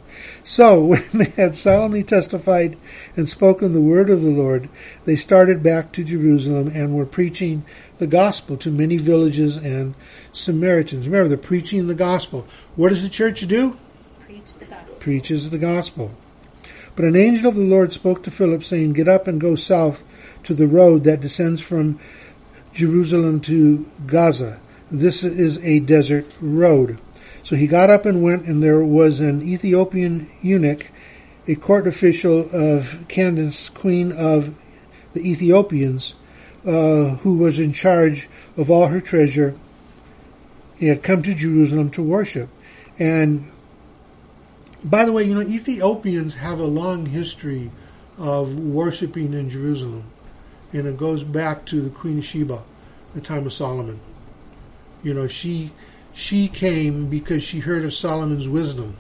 [0.43, 2.78] So, when they had solemnly testified
[3.15, 4.69] and spoken the word of the Lord,
[5.06, 7.65] they started back to Jerusalem and were preaching
[7.97, 9.95] the gospel to many villages and
[10.32, 11.08] Samaritans.
[11.08, 12.47] Remember, they're preaching the gospel.
[12.75, 13.78] What does the church do?
[14.25, 14.95] preach the gospel.
[14.99, 16.12] preaches the gospel.
[16.95, 20.04] But an angel of the Lord spoke to Philip, saying, Get up and go south
[20.43, 21.99] to the road that descends from
[22.73, 24.60] Jerusalem to Gaza.
[24.91, 26.99] This is a desert road.
[27.49, 30.91] So he got up and went, and there was an Ethiopian eunuch,
[31.47, 34.53] a court official of Candace, queen of
[35.13, 36.13] the Ethiopians,
[36.63, 39.55] uh, who was in charge of all her treasure.
[40.77, 42.49] He had come to Jerusalem to worship.
[42.99, 43.51] And
[44.83, 47.71] by the way, you know, Ethiopians have a long history
[48.19, 50.03] of worshiping in Jerusalem,
[50.71, 52.63] and it goes back to the Queen of Sheba,
[53.15, 53.99] the time of Solomon.
[55.01, 55.71] You know, she
[56.19, 58.97] she came because she heard of Solomon's wisdom,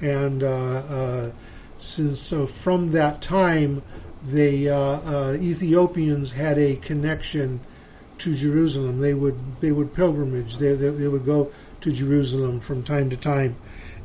[0.00, 1.32] and uh, uh,
[1.78, 3.82] since so from that time,
[4.24, 7.58] the uh, uh, Ethiopians had a connection
[8.18, 9.00] to Jerusalem.
[9.00, 10.58] They would they would pilgrimage.
[10.58, 13.56] They they, they would go to Jerusalem from time to time,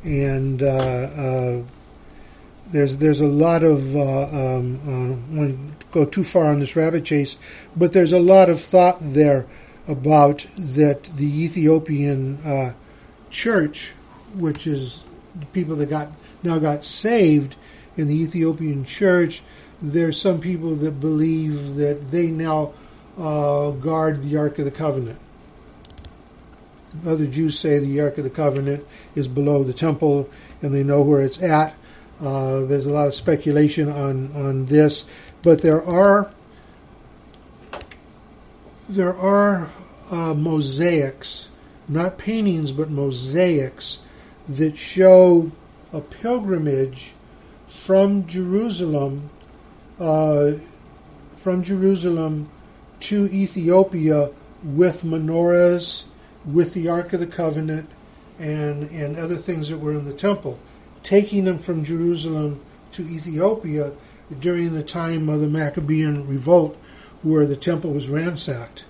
[0.02, 1.62] and uh, uh,
[2.66, 7.04] there's there's a lot of uh, um, I won't go too far on this rabbit
[7.04, 7.38] chase,
[7.76, 9.46] but there's a lot of thought there
[9.88, 12.74] about that the Ethiopian uh,
[13.30, 13.94] church,
[14.34, 15.04] which is
[15.52, 16.08] people that got
[16.42, 17.56] now got saved
[17.96, 19.42] in the Ethiopian church.
[19.80, 22.72] There's some people that believe that they now
[23.16, 25.18] uh, guard the Ark of the Covenant.
[27.06, 30.28] Other Jews say the Ark of the Covenant is below the temple,
[30.62, 31.74] and they know where it's at.
[32.20, 35.04] Uh, there's a lot of speculation on on this,
[35.42, 36.30] but there are
[38.88, 39.70] there are
[40.10, 41.50] uh, mosaics,
[41.88, 43.98] not paintings, but mosaics
[44.48, 45.50] that show
[45.92, 47.12] a pilgrimage
[47.66, 49.30] from Jerusalem,
[49.98, 50.52] uh,
[51.36, 52.48] from Jerusalem
[53.00, 54.30] to Ethiopia
[54.64, 56.06] with menorahs,
[56.44, 57.88] with the Ark of the Covenant,
[58.38, 60.58] and and other things that were in the temple.
[61.02, 62.60] taking them from Jerusalem
[62.92, 63.92] to Ethiopia
[64.40, 66.76] during the time of the Maccabean revolt,
[67.22, 68.84] where the temple was ransacked,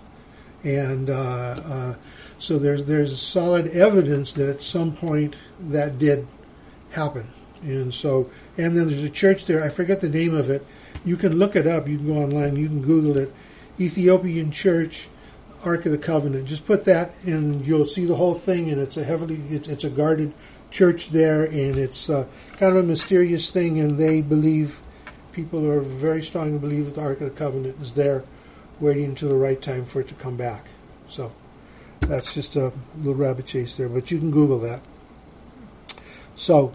[0.63, 1.15] and uh,
[1.65, 1.95] uh,
[2.39, 6.27] so there's there's solid evidence that at some point that did
[6.91, 7.29] happen,
[7.63, 9.63] and so and then there's a church there.
[9.63, 10.67] I forget the name of it.
[11.05, 11.89] You can look it up.
[11.89, 12.57] You can go online.
[12.57, 13.33] You can Google it.
[13.81, 15.09] Ethiopian Church,
[15.65, 16.47] Ark of the Covenant.
[16.49, 18.71] Just put that, and you'll see the whole thing.
[18.71, 20.33] And it's a heavily it's it's a guarded
[20.71, 23.79] church there, and it's uh, kind of a mysterious thing.
[23.79, 24.81] And they believe
[25.39, 28.25] people are very strong strongly believe that the Ark of the Covenant is there,
[28.81, 30.65] waiting until the right time for it to come back.
[31.07, 31.31] So
[32.01, 34.81] that's just a little rabbit chase there, but you can Google that.
[36.35, 36.73] So,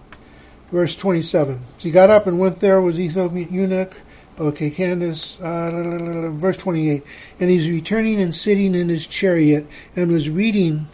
[0.71, 1.61] verse 27.
[1.77, 4.01] He got up and went there, was Ethiopian eunuch.
[4.39, 7.03] Okay, Candace, uh, verse 28.
[7.41, 10.87] And he's returning and sitting in his chariot and was reading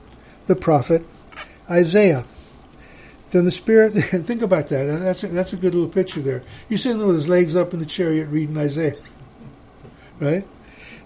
[0.47, 1.05] the prophet
[1.69, 2.25] Isaiah.
[3.31, 4.85] Then the Spirit, think about that.
[4.85, 6.43] That's a, that's a good little picture there.
[6.67, 8.95] He's sitting with his legs up in the chariot reading Isaiah.
[10.19, 10.45] Right?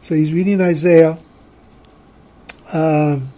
[0.02, 1.20] So he's reading Isaiah.
[2.74, 3.32] Um,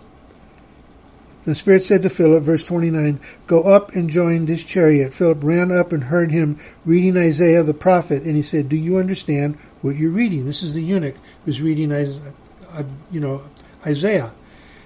[1.45, 5.13] the Spirit said to Philip, verse 29, Go up and join this chariot.
[5.13, 8.97] Philip ran up and heard him reading Isaiah the prophet, and he said, Do you
[8.97, 10.45] understand what you're reading?
[10.45, 12.33] This is the eunuch who's reading, Isaiah,
[12.71, 13.43] uh, you know,
[13.85, 14.33] Isaiah.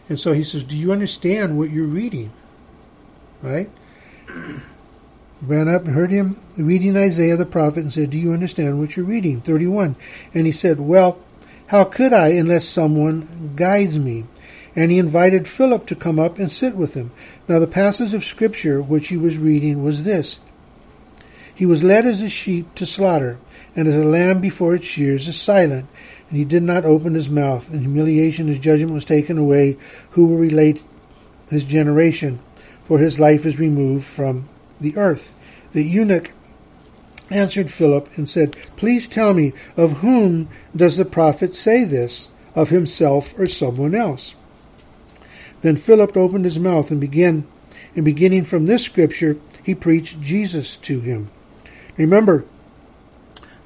[0.10, 2.34] And so he says, Do you understand what you're reading?
[3.42, 3.70] Right?
[5.42, 8.98] Ran up and heard him reading Isaiah the prophet and said, Do you understand what
[8.98, 9.42] you're reading?
[9.42, 9.96] 31.
[10.34, 11.20] And he said, Well,
[11.68, 14.26] how could I unless someone guides me?
[14.76, 17.12] and he invited Philip to come up and sit with him.
[17.48, 20.40] Now, the passage of Scripture which he was reading was this
[21.54, 23.40] He was led as a sheep to slaughter,
[23.76, 25.88] and as a lamb before its shears is silent,
[26.30, 27.74] and he did not open his mouth.
[27.74, 29.78] In humiliation, his judgment was taken away.
[30.12, 30.86] Who will relate
[31.50, 32.40] his generation?
[32.90, 34.50] For his life is removed from
[34.82, 35.36] the earth.
[35.74, 36.32] The eunuch
[37.30, 42.30] answered Philip and said, Please tell me, of whom does the prophet say this?
[42.56, 44.34] Of himself or someone else?
[45.62, 47.46] Then Philip opened his mouth and began,
[47.96, 51.30] and beginning from this scripture, he preached Jesus to him.
[51.96, 52.44] Remember,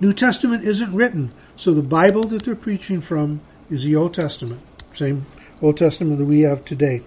[0.01, 4.59] New Testament isn't written, so the Bible that they're preaching from is the Old Testament,
[4.91, 5.27] same
[5.61, 7.03] Old Testament that we have today.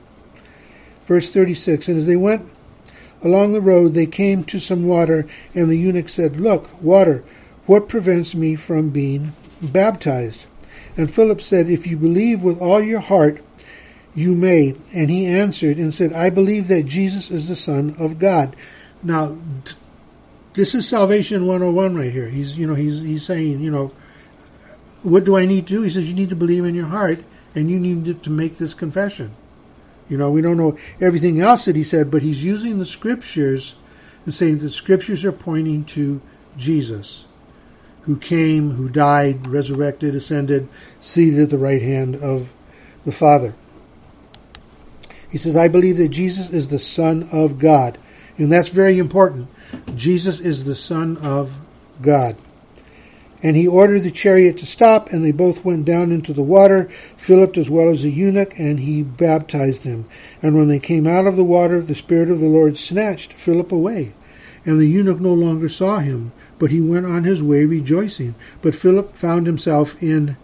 [1.07, 2.51] Verse 36 And as they went
[3.23, 7.25] along the road, they came to some water, and the eunuch said, Look, water,
[7.65, 10.47] what prevents me from being baptized?
[10.97, 13.43] And Philip said, If you believe with all your heart,
[14.15, 14.75] you may.
[14.95, 18.57] And he answered and said, I believe that Jesus is the Son of God.
[19.03, 19.39] Now,
[20.55, 22.29] this is salvation 101 right here.
[22.29, 23.93] He's, you know, he's, he's saying, you know,
[25.03, 25.83] what do I need to do?
[25.83, 27.23] He says, you need to believe in your heart
[27.55, 29.35] and you need to make this confession.
[30.09, 33.77] You know, we don't know everything else that he said, but he's using the scriptures
[34.25, 36.21] and saying the scriptures are pointing to
[36.57, 37.27] Jesus,
[38.03, 40.69] who came, who died, resurrected, ascended,
[41.01, 42.53] seated at the right hand of
[43.05, 43.55] the Father.
[45.29, 47.99] He says, I believe that Jesus is the Son of God.
[48.39, 49.49] And that's very important.
[49.95, 51.59] Jesus is the Son of
[52.01, 52.37] God.
[53.43, 56.89] And he ordered the chariot to stop, and they both went down into the water,
[57.17, 60.07] Philip as well as the eunuch, and he baptized him.
[60.43, 63.73] And when they came out of the water, the Spirit of the Lord snatched Philip
[63.73, 64.15] away.
[64.65, 68.35] And the eunuch no longer saw him, but he went on his way rejoicing.
[68.63, 70.37] But Philip found himself in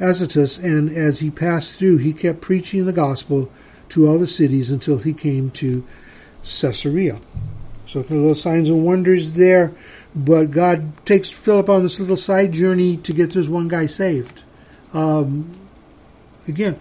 [0.00, 3.50] Azotus, and as he passed through, he kept preaching the gospel
[3.90, 5.84] to all the cities until he came to
[6.42, 7.20] Caesarea.
[7.86, 9.72] So a little signs and wonders there,
[10.14, 14.42] but God takes Philip on this little side journey to get this one guy saved.
[14.92, 15.56] Um,
[16.48, 16.78] again,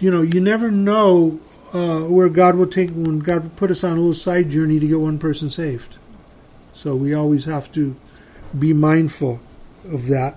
[0.00, 1.38] you know, you never know
[1.72, 4.80] uh, where God will take when God will put us on a little side journey
[4.80, 5.98] to get one person saved.
[6.72, 7.94] So we always have to
[8.58, 9.40] be mindful
[9.84, 10.36] of that.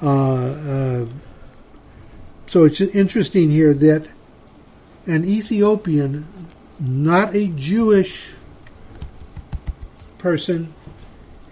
[0.00, 1.06] Uh, uh,
[2.46, 4.08] so it's interesting here that
[5.06, 6.26] an Ethiopian,
[6.78, 8.34] not a Jewish
[10.18, 10.74] person,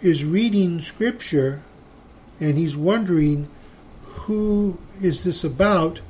[0.04, 1.62] is reading scripture
[2.38, 3.48] and he's wondering
[4.02, 6.00] who is this about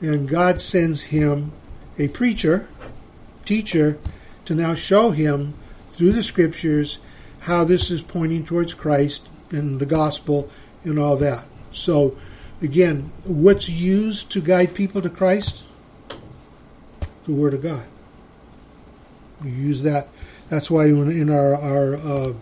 [0.00, 1.52] and God sends him
[1.98, 2.68] a preacher,
[3.44, 3.98] teacher,
[4.44, 5.54] to now show him
[5.88, 7.00] through the scriptures
[7.40, 10.48] how this is pointing towards Christ and the gospel
[10.84, 11.46] and all that.
[11.72, 12.16] So,
[12.62, 15.64] again, what's used to guide people to Christ?
[17.28, 17.84] the Word of God.
[19.42, 20.08] We use that.
[20.48, 22.32] That's why in our our uh,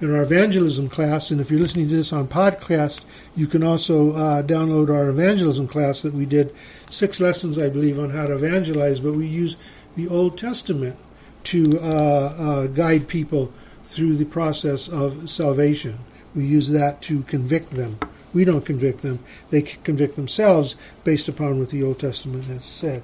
[0.00, 3.04] in our evangelism class, and if you're listening to this on podcast,
[3.34, 6.54] you can also uh, download our evangelism class that we did
[6.90, 9.00] six lessons, I believe, on how to evangelize.
[9.00, 9.56] But we use
[9.96, 10.96] the Old Testament
[11.44, 13.52] to uh, uh, guide people
[13.84, 15.98] through the process of salvation.
[16.34, 17.98] We use that to convict them.
[18.34, 23.02] We don't convict them; they convict themselves based upon what the Old Testament has said.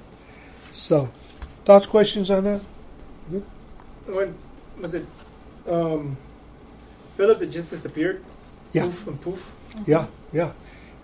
[0.73, 1.11] So,
[1.65, 2.61] thoughts, questions on that?
[4.05, 4.35] When
[4.79, 5.05] was it?
[5.67, 6.17] Um,
[7.17, 8.23] Philip that just disappeared.
[8.71, 8.83] Yeah.
[8.83, 9.53] Poof and poof.
[9.85, 10.51] Yeah, yeah,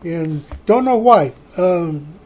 [0.04, 1.34] and don't know why.
[1.58, 2.20] Um,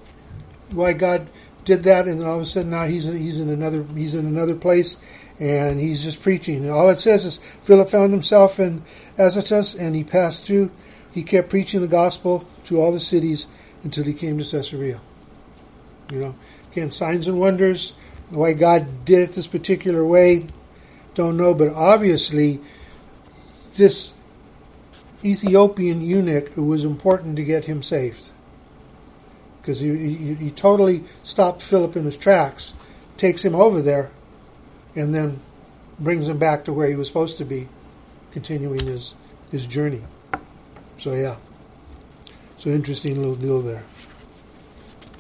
[0.72, 1.30] why God
[1.66, 4.26] did that, and then all of a sudden now he's he's in another he's in
[4.26, 4.98] another place,
[5.40, 6.58] and he's just preaching.
[6.64, 8.84] And all it says is Philip found himself in
[9.18, 10.72] Azotus, and he passed through.
[11.12, 13.48] He kept preaching the gospel to all the cities
[13.84, 15.00] until he came to Caesarea.
[16.12, 16.36] You know,
[16.72, 17.94] again, signs and wonders.
[18.30, 20.48] Why God did it this particular way,
[21.14, 22.62] don't know, but obviously,
[23.76, 24.14] this
[25.24, 28.30] Ethiopian eunuch, it was important to get him saved
[29.62, 32.74] because he, he, he totally stopped Philip in his tracks,
[33.16, 34.12] takes him over there,
[34.94, 35.40] and then
[36.00, 37.70] brings him back to where he was supposed to be,
[38.32, 39.14] continuing his
[39.52, 40.02] his journey.
[40.98, 41.38] So yeah,
[42.58, 43.84] so interesting little deal there.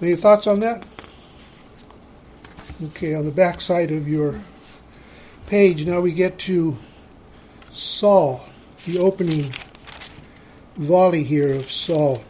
[0.02, 0.86] Any thoughts on that?
[2.88, 4.42] Okay, on the back side of your
[5.48, 6.78] page, now we get to
[7.73, 8.45] Saul,
[8.86, 9.51] the opening
[10.75, 12.23] volley here of Saul.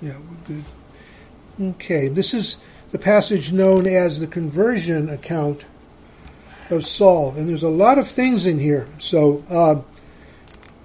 [0.00, 0.64] Yeah, we're good.
[1.60, 2.58] Okay, this is
[2.92, 5.66] the passage known as the conversion account
[6.70, 8.86] of Saul, and there's a lot of things in here.
[8.98, 9.82] So, uh,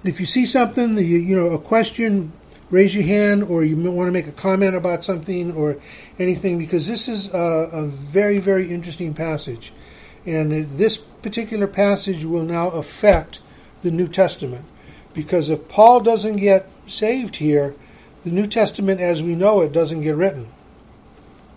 [0.04, 2.32] if you see something, you, you know, a question,
[2.70, 5.76] raise your hand, or you want to make a comment about something or
[6.18, 9.72] anything, because this is a, a very, very interesting passage,
[10.26, 13.40] and this particular passage will now affect
[13.82, 14.64] the New Testament,
[15.14, 17.74] because if Paul doesn't get saved here,
[18.24, 20.48] the New Testament as we know it doesn't get written.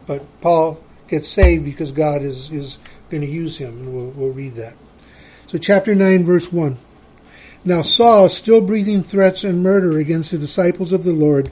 [0.05, 4.33] But Paul gets saved because God is, is going to use him, and we'll, we'll
[4.33, 4.75] read that.
[5.47, 6.77] So, chapter 9, verse 1.
[7.63, 11.51] Now Saul, still breathing threats and murder against the disciples of the Lord,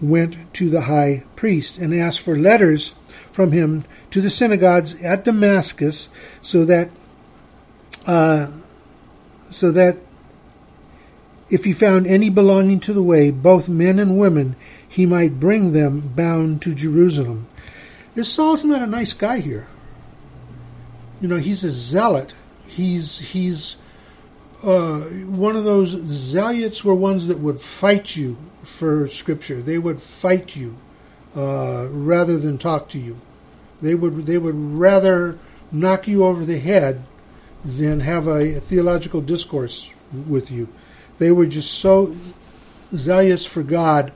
[0.00, 2.94] went to the high priest and asked for letters
[3.32, 6.10] from him to the synagogues at Damascus,
[6.42, 6.90] so that
[8.06, 8.48] uh,
[9.50, 9.98] so that
[11.50, 14.56] if he found any belonging to the way, both men and women,
[14.88, 17.46] he might bring them bound to Jerusalem.
[18.14, 19.68] This Saul's not a nice guy here.
[21.20, 22.34] You know, he's a zealot.
[22.66, 23.76] He's he's
[24.64, 29.60] uh, one of those zealots were ones that would fight you for Scripture.
[29.60, 30.78] They would fight you
[31.36, 33.20] uh, rather than talk to you.
[33.80, 35.38] They would they would rather
[35.70, 37.04] knock you over the head
[37.64, 39.92] than have a theological discourse
[40.26, 40.68] with you.
[41.18, 42.14] They were just so
[42.94, 44.12] zealous for God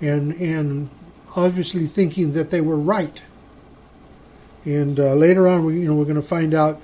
[0.00, 0.90] and and
[1.36, 3.22] obviously thinking that they were right.
[4.64, 6.80] And uh, later on, we, you know, we're going to find out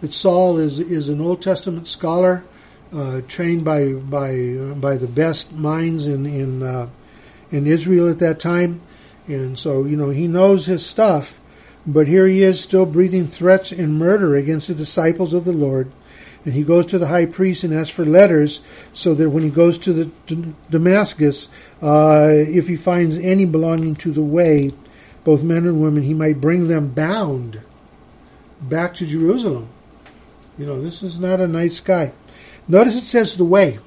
[0.00, 2.44] that Saul is is an Old Testament scholar,
[2.92, 6.88] uh, trained by by by the best minds in in uh,
[7.50, 8.80] in Israel at that time,
[9.26, 11.40] and so you know he knows his stuff.
[11.88, 15.90] But here he is, still breathing threats and murder against the disciples of the Lord.
[16.44, 18.60] And he goes to the high priest and asks for letters
[18.92, 21.48] so that when he goes to the to Damascus,
[21.80, 24.70] uh, if he finds any belonging to the way,
[25.24, 27.62] both men and women, he might bring them bound
[28.60, 29.70] back to Jerusalem.
[30.58, 32.12] You know, this is not a nice guy.
[32.68, 33.78] Notice it says the way.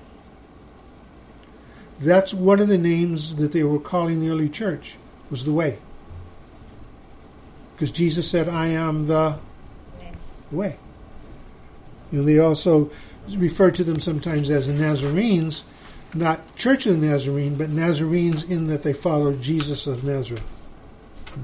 [1.99, 4.97] That's one of the names that they were calling the early church,
[5.29, 5.77] was the way.
[7.81, 9.39] Because Jesus said, I am the
[10.51, 10.77] way.
[12.11, 12.91] You know, they also
[13.27, 15.63] refer to them sometimes as the Nazarenes,
[16.13, 20.47] not Church of the Nazarene, but Nazarenes in that they follow Jesus of Nazareth.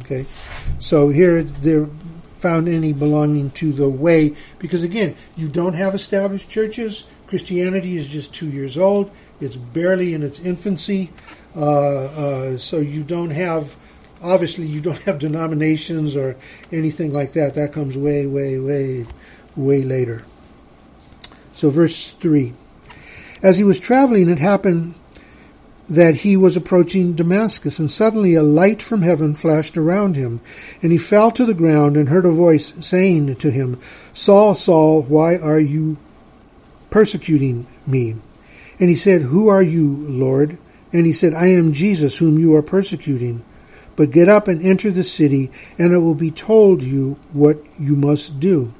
[0.02, 0.28] Okay,
[0.78, 1.88] so here they're
[2.38, 7.06] found any belonging to the way, because again, you don't have established churches.
[7.26, 9.10] Christianity is just two years old;
[9.42, 11.10] it's barely in its infancy.
[11.56, 13.76] Uh, uh, so you don't have,
[14.22, 16.36] obviously, you don't have denominations or
[16.72, 17.56] anything like that.
[17.56, 19.06] That comes way, way, way,
[19.56, 20.26] way later.
[21.52, 22.54] So, verse 3.
[23.42, 24.96] As he was traveling, it happened
[25.90, 30.42] that he was approaching Damascus, and suddenly a light from heaven flashed around him,
[30.82, 33.80] and he fell to the ground and heard a voice saying to him,
[34.12, 35.98] Saul, Saul, why are you
[36.90, 38.16] persecuting me?
[38.80, 40.58] And he said, Who are you, Lord?
[40.92, 43.44] And he said, I am Jesus whom you are persecuting.
[43.98, 47.98] But get up and enter the city, and it will be told you what you
[47.98, 48.74] must do.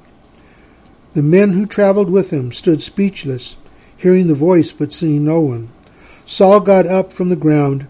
[1.12, 3.56] The men who traveled with him stood speechless,
[3.96, 5.70] hearing the voice but seeing no one.
[6.24, 7.88] Saul got up from the ground,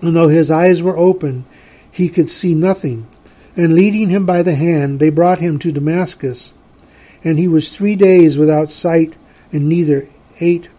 [0.00, 1.44] and though his eyes were open,
[1.90, 3.06] he could see nothing.
[3.54, 6.54] And leading him by the hand, they brought him to Damascus.
[7.22, 9.14] And he was three days without sight,
[9.52, 10.06] and neither
[10.40, 10.70] ate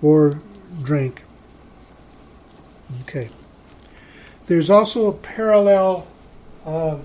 [0.00, 0.40] or
[0.82, 1.22] drank.
[3.02, 3.28] Okay.
[4.48, 6.06] There's also a parallel
[6.64, 7.02] um,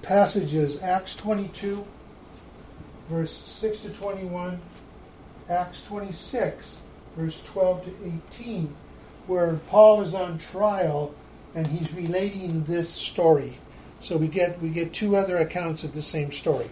[0.00, 1.86] passages, Acts 22,
[3.10, 4.58] verse 6 to 21,
[5.50, 6.78] Acts 26,
[7.18, 7.90] verse 12 to
[8.32, 8.74] 18,
[9.26, 11.14] where Paul is on trial
[11.54, 13.58] and he's relating this story.
[14.00, 16.70] So we get we get two other accounts of the same story.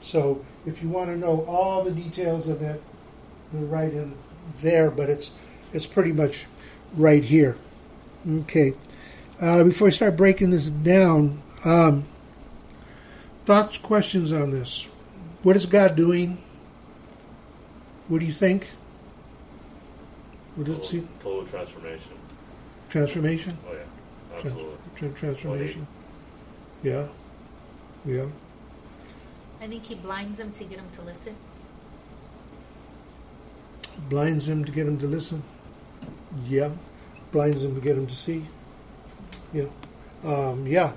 [0.00, 2.82] So if you want to know all the details of it,
[3.52, 4.14] they're right in
[4.62, 5.32] there, but it's
[5.74, 6.46] it's pretty much
[6.94, 7.56] right here.
[8.28, 8.74] Okay.
[9.40, 12.04] Uh, before I start breaking this down, um,
[13.44, 14.88] thoughts, questions on this?
[15.42, 16.38] What is God doing?
[18.08, 18.68] What do you think?
[20.56, 21.08] What does it Total, see?
[21.20, 22.12] total transformation.
[22.88, 23.58] Transformation?
[23.68, 23.78] Oh yeah,
[24.30, 24.76] Trans- absolutely.
[24.96, 25.86] tra- transformation?
[26.82, 27.08] Yeah.
[28.04, 28.24] Yeah.
[29.60, 31.36] I think he blinds them to get them to listen.
[34.08, 35.42] Blinds them to get them to listen?
[36.44, 36.70] Yeah.
[37.32, 38.44] Blinds him to get him to see?
[39.52, 39.66] Yeah.
[40.24, 40.92] Um, yeah.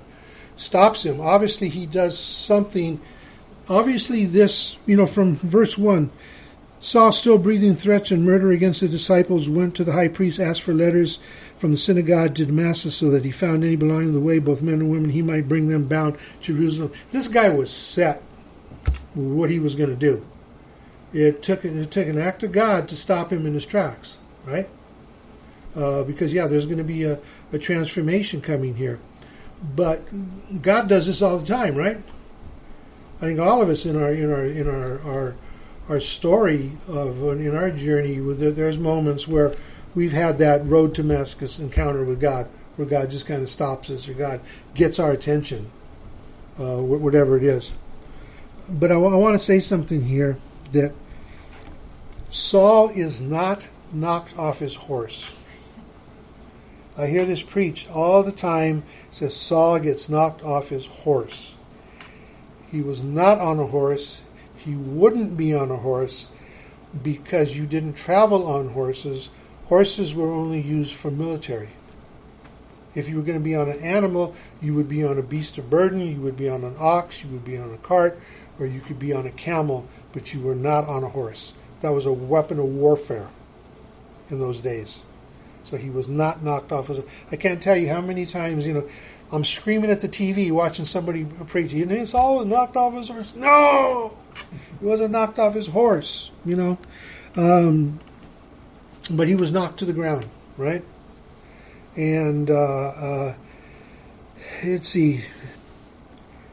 [0.56, 1.20] Stops him.
[1.20, 3.00] Obviously, he does something.
[3.68, 6.10] Obviously, this, you know, from verse 1
[6.82, 10.62] Saul, still breathing threats and murder against the disciples, went to the high priest, asked
[10.62, 11.20] for letters
[11.54, 14.62] from the synagogue to Damascus so that he found any belonging to the way, both
[14.62, 16.92] men and women, he might bring them bound to Jerusalem.
[17.12, 18.20] This guy was set
[19.14, 20.26] with what he was going to do.
[21.12, 24.68] It took it took an act of God to stop him in his tracks, right?
[25.74, 27.18] Uh, because yeah, there's going to be a,
[27.52, 28.98] a transformation coming here,
[29.74, 30.02] but
[30.60, 31.98] God does this all the time, right?
[33.18, 35.36] I think all of us in our in our in our our,
[35.88, 39.54] our story of in our journey, there's moments where
[39.94, 43.90] we've had that road to Damascus encounter with God, where God just kind of stops
[43.90, 44.40] us, or God
[44.74, 45.70] gets our attention,
[46.58, 47.72] uh, whatever it is.
[48.68, 50.38] But I, w- I want to say something here
[50.72, 50.92] that
[52.28, 55.38] Saul is not knocked off his horse.
[56.96, 58.82] I hear this preached all the time.
[59.08, 61.56] It says Saul gets knocked off his horse.
[62.70, 64.24] He was not on a horse.
[64.56, 66.28] He wouldn't be on a horse
[67.02, 69.30] because you didn't travel on horses.
[69.66, 71.70] Horses were only used for military.
[72.94, 75.56] If you were going to be on an animal, you would be on a beast
[75.56, 78.20] of burden, you would be on an ox, you would be on a cart,
[78.58, 81.54] or you could be on a camel, but you were not on a horse.
[81.80, 83.28] That was a weapon of warfare
[84.28, 85.04] in those days.
[85.64, 86.88] So he was not knocked off.
[86.88, 87.00] His,
[87.30, 88.88] I can't tell you how many times, you know,
[89.32, 91.72] I'm screaming at the TV watching somebody preach.
[91.72, 93.34] and know, all knocked off his horse.
[93.34, 94.12] No!
[94.78, 96.78] He wasn't knocked off his horse, you know.
[97.36, 98.00] Um,
[99.10, 100.84] but he was knocked to the ground, right?
[101.96, 103.34] And uh, uh,
[104.64, 105.24] let's see,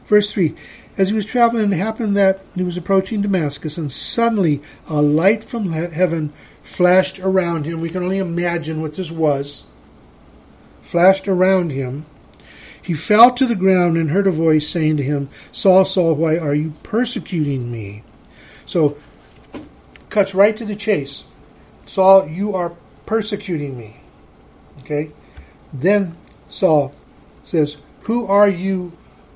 [0.06, 0.54] verse three.
[0.96, 5.44] As he was traveling, it happened that he was approaching Damascus, and suddenly a light
[5.44, 6.32] from heaven
[6.70, 7.80] flashed around him.
[7.80, 9.64] We can only imagine what this was.
[10.80, 12.06] Flashed around him.
[12.80, 16.38] He fell to the ground and heard a voice saying to him, Saul, Saul, why
[16.38, 18.04] are you persecuting me?
[18.66, 18.96] So,
[20.10, 21.24] cuts right to the chase.
[21.86, 22.72] Saul, you are
[23.04, 24.00] persecuting me.
[24.82, 25.10] Okay?
[25.72, 26.16] Then
[26.48, 26.94] Saul
[27.42, 28.92] says, Who are you,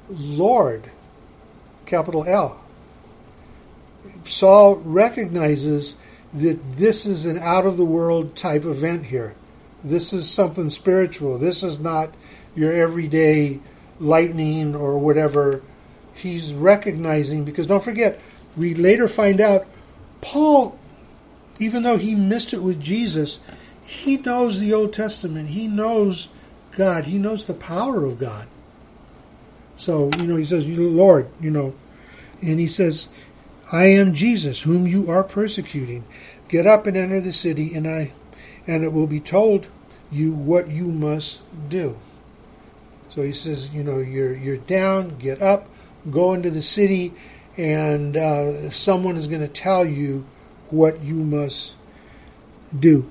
[0.09, 0.89] Lord?
[1.85, 2.61] Capital L.
[4.22, 5.97] Saul recognizes
[6.35, 9.35] that this is an out of the world type event here.
[9.82, 11.39] This is something spiritual.
[11.39, 12.12] This is not
[12.57, 13.61] your everyday
[14.01, 15.62] lightning or whatever.
[16.14, 18.20] He's recognizing, because don't forget,
[18.57, 19.66] we later find out
[20.20, 20.78] Paul,
[21.61, 23.41] even though he missed it with Jesus,
[23.85, 25.51] he knows the Old Testament.
[25.51, 26.28] He knows
[26.76, 27.05] God.
[27.05, 28.49] He knows the power of God.
[29.76, 31.74] So, you know, he says, Lord, you know,
[32.41, 33.09] and he says,
[33.73, 36.05] I am Jesus, whom you are persecuting.
[36.49, 38.12] Get up and enter the city, and I,
[38.67, 39.69] and it will be told
[40.11, 41.97] you what you must do.
[43.09, 45.17] So he says, you know, you're you're down.
[45.19, 45.69] Get up,
[46.11, 47.15] go into the city,
[47.57, 50.27] and uh, someone is going to tell you
[50.71, 51.77] what you must
[52.79, 53.11] do.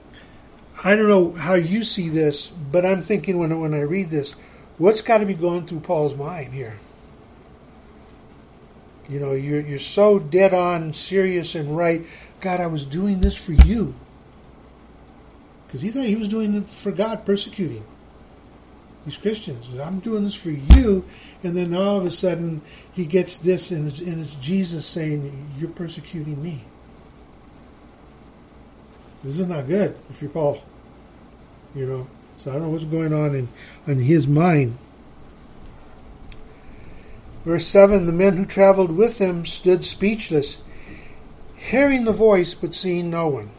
[0.84, 4.36] I don't know how you see this, but I'm thinking when when I read this,
[4.78, 6.78] what's got to be going through Paul's mind here?
[9.10, 12.06] You know, you're you're so dead on, serious and right.
[12.40, 13.96] God, I was doing this for you,
[15.68, 17.86] because he thought he was doing it for God, persecuting
[19.06, 19.68] these Christians.
[19.80, 21.04] I'm doing this for you,
[21.44, 22.62] and then all of a sudden
[22.94, 26.64] he gets this, and it's, and it's Jesus saying, "You're persecuting me."
[29.24, 30.60] This is not good if you're Paul.
[31.76, 33.50] You know, so I don't know what's going on in
[33.88, 34.78] in his mind.
[37.46, 40.62] Verse 7 The men who traveled with him stood speechless,
[41.56, 43.50] hearing the voice but seeing no one.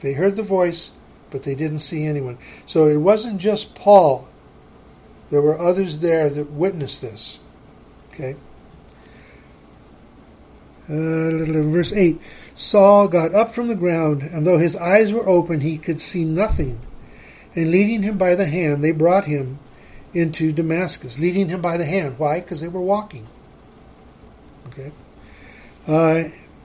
[0.00, 0.92] They heard the voice,
[1.30, 2.38] but they didn't see anyone.
[2.66, 4.28] So it wasn't just Paul.
[5.30, 7.38] There were others there that witnessed this.
[8.12, 8.36] Okay?
[10.88, 12.18] Uh, verse 8
[12.54, 16.24] Saul got up from the ground, and though his eyes were open, he could see
[16.24, 16.80] nothing.
[17.54, 19.58] And leading him by the hand, they brought him
[20.18, 21.18] into Damascus.
[21.18, 22.18] Leading him by the hand.
[22.18, 22.40] Why?
[22.40, 23.26] Because they were walking.
[24.68, 24.92] Okay?
[25.86, 26.24] Uh,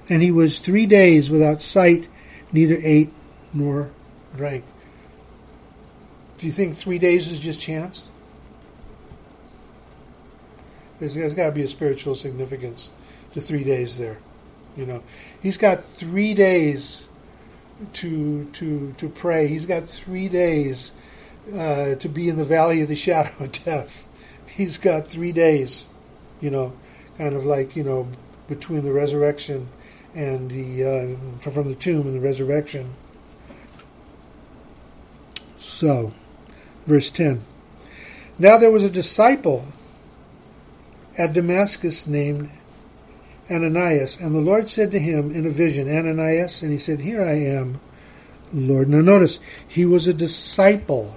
[0.10, 2.10] and he was three days without sight,
[2.52, 3.14] neither ate
[3.54, 3.92] nor
[4.36, 4.66] drank.
[6.38, 8.10] Do you think three days is just chance?
[11.00, 12.92] There's, there's got to be a spiritual significance
[13.34, 14.18] to three days there.
[14.76, 15.04] You know,
[15.42, 17.08] he's got three days
[17.94, 19.48] to to to pray.
[19.48, 20.94] He's got three days
[21.56, 24.08] uh, to be in the valley of the shadow of death.
[24.48, 25.88] He's got three days.
[26.42, 26.74] You know,
[27.18, 28.08] kind of like you know
[28.48, 29.70] between the resurrection
[30.14, 32.94] and the uh, from the tomb and the resurrection.
[35.56, 36.14] So,
[36.86, 37.44] verse ten.
[38.38, 39.66] Now there was a disciple
[41.18, 42.50] at Damascus named
[43.50, 44.20] Ananias.
[44.20, 47.34] And the Lord said to him in a vision, Ananias, and he said, Here I
[47.34, 47.80] am,
[48.52, 48.90] Lord.
[48.90, 51.16] Now notice, he was a disciple.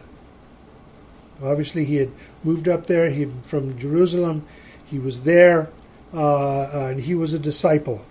[1.42, 2.10] Obviously, he had
[2.42, 4.46] moved up there he, from Jerusalem.
[4.84, 5.70] He was there,
[6.12, 8.04] uh, and he was a disciple.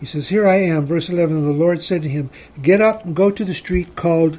[0.00, 1.36] He says, Here I am, verse 11.
[1.36, 2.30] And the Lord said to him,
[2.60, 4.38] Get up and go to the street called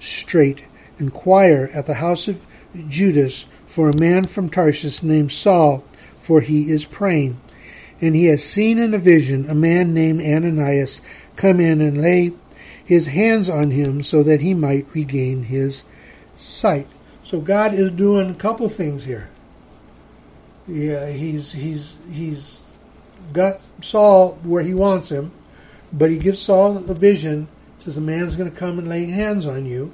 [0.00, 0.66] Straight,
[0.98, 2.46] inquire at the house of
[2.88, 5.84] Judas for a man from Tarsus named Saul
[6.28, 7.40] for he is praying.
[8.02, 11.00] And he has seen in a vision a man named Ananias
[11.36, 12.34] come in and lay
[12.88, 15.84] his hands on him so that he might regain his
[16.36, 16.88] sight.
[17.22, 19.28] So God is doing a couple things here.
[20.66, 22.62] Yeah, he's he's he's
[23.34, 25.32] got Saul where he wants him,
[25.92, 27.48] but he gives Saul a vision.
[27.76, 29.92] Says a man's going to come and lay hands on you,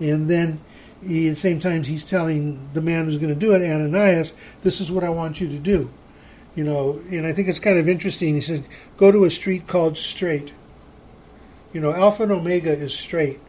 [0.00, 0.60] and then
[1.00, 4.34] he, at the same time, he's telling the man who's going to do it, Ananias,
[4.62, 5.90] this is what I want you to do.
[6.56, 8.34] You know, and I think it's kind of interesting.
[8.34, 8.64] He said,
[8.96, 10.52] go to a street called Straight.
[11.74, 13.40] You know, Alpha and Omega is straight.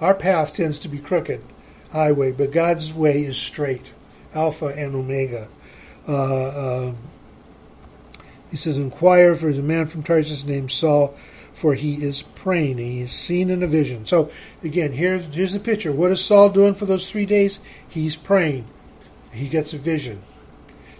[0.00, 1.42] Our path tends to be crooked,
[1.90, 3.92] highway, but God's way is straight.
[4.32, 5.48] Alpha and Omega.
[6.06, 6.12] Uh,
[6.46, 6.94] uh,
[8.50, 11.16] he says, inquire for the man from Tarsus named Saul
[11.60, 12.78] for he is praying.
[12.78, 14.06] He is seen in a vision.
[14.06, 14.30] So
[14.62, 15.92] again, here's here's the picture.
[15.92, 17.60] What is Saul doing for those three days?
[17.86, 18.66] He's praying.
[19.32, 20.22] He gets a vision.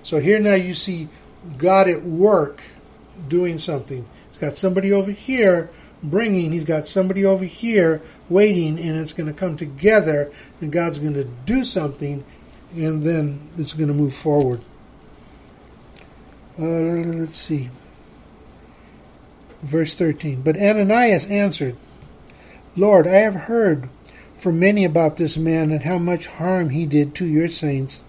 [0.02, 1.08] So here now you see
[1.56, 2.62] God at work
[3.26, 4.06] doing something.
[4.30, 5.70] He's got somebody over here
[6.02, 6.52] bringing.
[6.52, 11.14] He's got somebody over here waiting, and it's going to come together, and God's going
[11.14, 12.24] to do something,
[12.74, 14.60] and then it's going to move forward.
[16.58, 17.70] Uh, let's see.
[19.62, 21.76] Verse 13 But Ananias answered,
[22.76, 23.88] Lord, I have heard
[24.34, 28.04] from many about this man and how much harm he did to your saints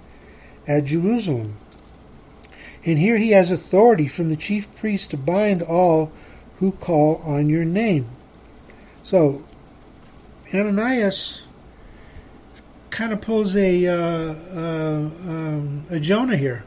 [0.67, 1.57] at Jerusalem.
[2.85, 6.11] And here he has authority from the chief priest to bind all
[6.61, 8.07] who call on your name.
[9.03, 9.43] So,
[10.53, 11.43] Ananias
[12.89, 16.63] kind of pulls a, uh, uh, um, a Jonah here.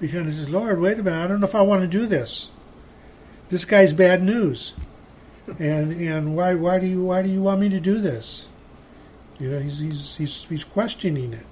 [0.00, 1.88] He kind of says, Lord, wait a minute, I don't know if I want to
[1.88, 2.50] do this
[3.48, 4.74] this guy's bad news,
[5.58, 8.50] and and why why do you why do you want me to do this?
[9.38, 11.46] You know, he's he's he's, he's questioning it.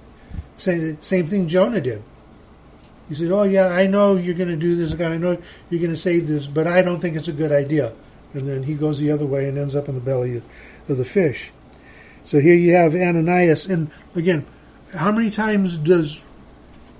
[0.57, 2.03] Same same thing Jonah did.
[3.09, 4.99] He said, "Oh yeah, I know you're going to do this.
[4.99, 5.37] I know
[5.69, 7.93] you're going to save this, but I don't think it's a good idea."
[8.33, 10.45] And then he goes the other way and ends up in the belly of,
[10.87, 11.51] the fish.
[12.23, 14.45] So here you have Ananias, and again,
[14.93, 16.21] how many times does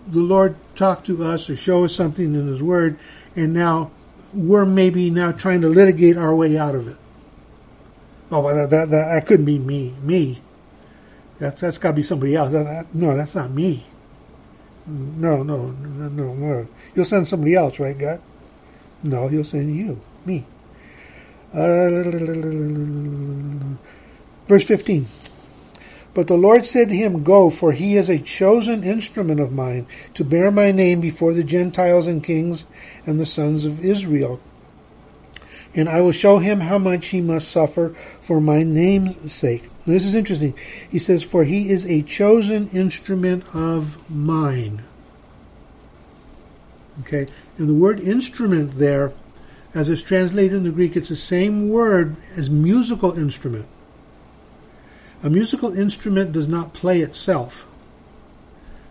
[0.07, 2.97] the Lord talk to us or show us something in His Word,
[3.35, 3.91] and now
[4.33, 6.97] we're maybe now trying to litigate our way out of it.
[8.31, 9.95] Oh, that, that, that, that couldn't be me.
[10.01, 10.41] Me.
[11.39, 12.51] That's, that's got to be somebody else.
[12.51, 13.85] That, that, no, that's not me.
[14.87, 16.67] No, no, no, no, no.
[16.95, 18.21] You'll send somebody else, right, God?
[19.03, 20.45] No, he'll send you, me.
[21.53, 22.03] Uh,
[24.47, 25.07] verse 15.
[26.13, 29.85] But the Lord said to him, Go, for he is a chosen instrument of mine
[30.15, 32.65] to bear my name before the Gentiles and kings
[33.05, 34.39] and the sons of Israel.
[35.75, 39.69] And I will show him how much he must suffer for my name's sake.
[39.87, 40.53] This is interesting.
[40.91, 44.83] He says, For he is a chosen instrument of mine.
[47.01, 47.27] Okay,
[47.57, 49.13] and the word instrument there,
[49.73, 53.65] as it's translated in the Greek, it's the same word as musical instrument.
[55.23, 57.65] A musical instrument does not play itself.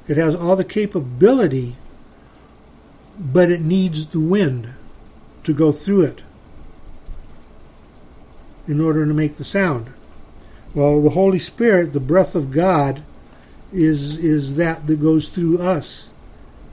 [0.08, 1.76] It has all the capability,
[3.20, 4.72] but it needs the wind
[5.44, 6.22] to go through it
[8.66, 9.92] in order to make the sound.
[10.76, 13.02] Well, the Holy Spirit, the breath of God,
[13.72, 16.10] is is that that goes through us.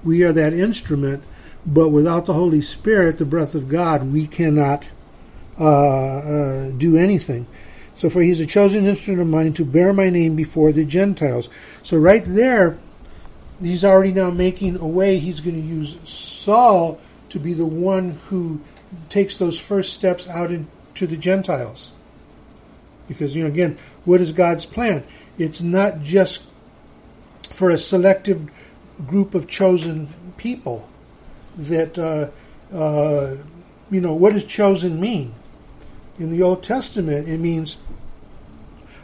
[0.04, 1.24] We are that instrument,
[1.66, 4.89] but without the Holy Spirit, the breath of God, we cannot
[5.58, 7.47] uh, uh, do anything.
[7.95, 11.47] So, for he's a chosen instrument of mine to bear my name before the Gentiles.
[11.82, 12.78] So, right there,
[13.62, 15.18] he's already now making a way.
[15.18, 16.99] He's going to use Saul
[17.30, 18.60] to be the one who
[19.08, 21.93] takes those first steps out into the Gentiles.
[23.08, 25.04] Because, you know, again, what is God's plan?
[25.38, 26.47] It's not just
[27.51, 28.49] for a selective
[29.06, 30.88] group of chosen people
[31.58, 32.30] that, uh,
[32.76, 33.38] uh,
[33.89, 35.36] you know, what does chosen mean?
[36.20, 37.78] In the Old Testament, it means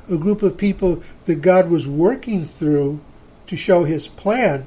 [0.10, 3.00] a group of people that God was working through
[3.48, 4.66] to show his plan.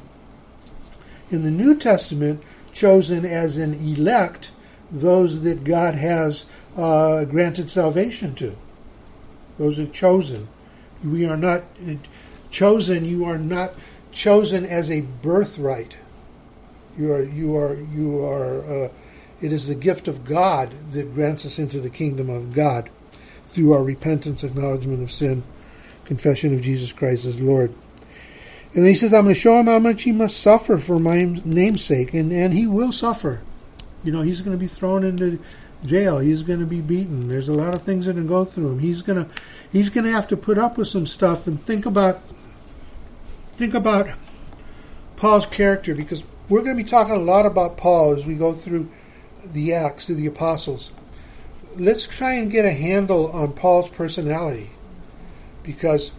[1.30, 4.50] In the New Testament, chosen as an elect,
[4.90, 8.56] those that God has uh, granted salvation to.
[9.58, 10.48] Those are chosen.
[11.04, 11.64] We are not
[12.50, 13.04] chosen.
[13.04, 13.74] You are not
[14.12, 15.96] chosen as a birthright.
[16.98, 17.22] You are.
[17.22, 17.74] You are.
[17.74, 18.64] You are.
[18.64, 18.88] Uh,
[19.40, 22.90] it is the gift of God that grants us into the kingdom of God
[23.46, 25.42] through our repentance, acknowledgement of sin,
[26.04, 27.74] confession of Jesus Christ as Lord.
[28.74, 31.24] And he says, I'm going to show him how much he must suffer for my
[31.44, 32.14] namesake.
[32.14, 33.42] And, and he will suffer.
[34.02, 35.38] You know, he's going to be thrown into
[35.84, 36.18] jail.
[36.18, 37.28] He's going to be beaten.
[37.28, 38.78] There's a lot of things that can go through him.
[38.78, 39.30] He's going to,
[39.70, 42.22] he's going to have to put up with some stuff and think about,
[43.52, 44.08] think about
[45.16, 48.52] Paul's character because we're going to be talking a lot about Paul as we go
[48.52, 48.88] through
[49.44, 50.90] the Acts of the Apostles.
[51.76, 54.70] Let's try and get a handle on Paul's personality
[55.62, 56.12] because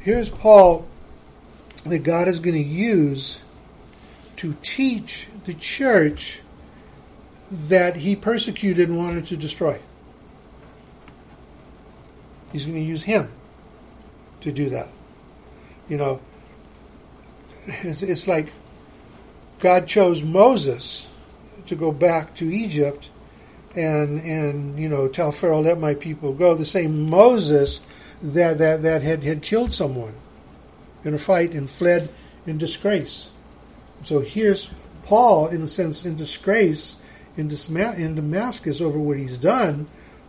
[0.00, 0.86] here's Paul
[1.84, 3.42] that God is going to use
[4.36, 6.40] to teach the church
[7.50, 9.80] that he persecuted and wanted to destroy.
[12.52, 13.30] He's going to use him
[14.40, 14.88] to do that.
[15.88, 16.20] You know,
[17.66, 18.52] it's, it's like
[19.58, 21.10] God chose Moses
[21.66, 23.10] to go back to Egypt
[23.74, 26.54] and and you know tell Pharaoh let my people go.
[26.54, 27.86] The same Moses
[28.22, 30.14] that that that had had killed someone
[31.04, 32.08] in a fight and fled
[32.46, 33.30] in disgrace.
[34.02, 34.70] So here's
[35.02, 36.98] Paul, in a sense, in disgrace
[37.38, 39.86] in, in Damascus over what he's done,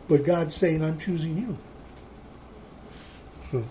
[0.08, 1.58] but God's saying, I'm choosing you.
[3.42, 3.66] So,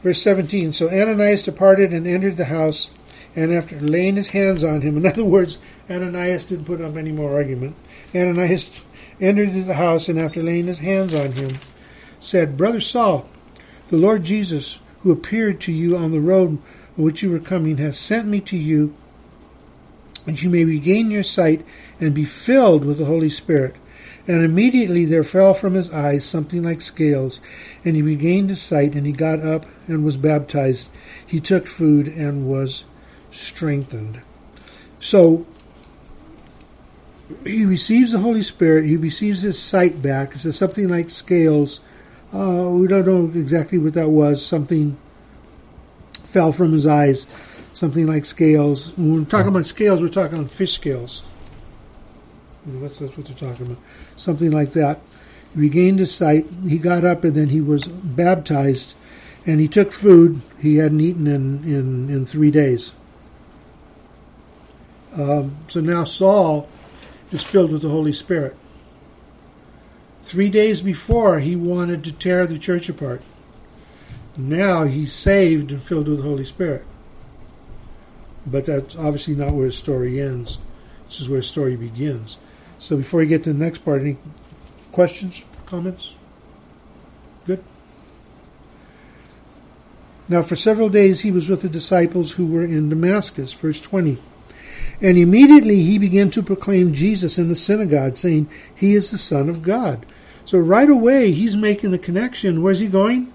[0.00, 2.92] verse 17 So Ananias departed and entered the house,
[3.34, 5.58] and after laying his hands on him, in other words,
[5.90, 7.76] Ananias didn't put up any more argument.
[8.14, 8.80] Ananias
[9.20, 11.52] entered the house, and after laying his hands on him,
[12.20, 13.28] said, Brother Saul,
[13.88, 16.50] the Lord Jesus, who appeared to you on the road
[16.96, 18.94] on which you were coming, has sent me to you,
[20.26, 21.64] that you may regain your sight
[22.00, 23.76] and be filled with the Holy Spirit.
[24.26, 27.40] And immediately there fell from his eyes something like scales,
[27.84, 30.90] and he regained his sight, and he got up and was baptized.
[31.26, 32.86] He took food and was
[33.30, 34.22] strengthened.
[34.98, 35.46] So
[37.44, 40.34] he receives the Holy Spirit, he receives his sight back.
[40.34, 41.80] It says something like scales.
[42.32, 44.44] Uh, we don't know exactly what that was.
[44.44, 44.96] Something
[46.22, 47.26] fell from his eyes,
[47.74, 48.96] something like scales.
[48.96, 51.22] When we're talking about scales, we're talking on fish scales.
[52.64, 53.78] That's, that's what they're talking about.
[54.16, 55.00] Something like that.
[55.52, 56.46] He regained his sight.
[56.66, 58.94] He got up and then he was baptized.
[59.44, 62.94] And he took food he hadn't eaten in, in, in three days.
[65.18, 66.68] Um, so now Saul
[67.30, 68.56] is filled with the Holy Spirit.
[70.18, 73.20] Three days before, he wanted to tear the church apart.
[74.36, 76.84] Now he's saved and filled with the Holy Spirit.
[78.46, 80.58] But that's obviously not where his story ends.
[81.06, 82.38] This is where his story begins.
[82.78, 84.16] So before we get to the next part, any
[84.92, 86.16] questions, comments?
[87.46, 87.62] Good.
[90.28, 93.52] Now, for several days he was with the disciples who were in Damascus.
[93.52, 94.18] Verse 20.
[95.00, 99.48] And immediately he began to proclaim Jesus in the synagogue, saying, He is the Son
[99.48, 100.06] of God.
[100.44, 102.62] So right away he's making the connection.
[102.62, 103.32] Where's he going?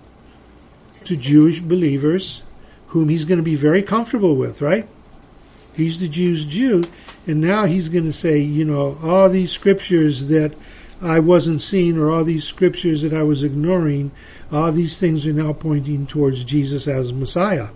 [1.06, 2.44] To Jewish believers
[2.88, 4.88] whom he's going to be very comfortable with, right?
[5.74, 6.84] He's the Jew's Jew.
[7.28, 10.54] And now he's going to say, you know, all these scriptures that
[11.02, 14.12] I wasn't seeing or all these scriptures that I was ignoring,
[14.52, 17.70] all these things are now pointing towards Jesus as Messiah.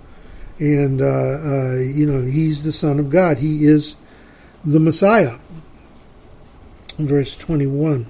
[0.59, 3.39] And, uh, uh, you know, he's the Son of God.
[3.39, 3.95] He is
[4.65, 5.37] the Messiah.
[6.97, 8.07] Verse 21.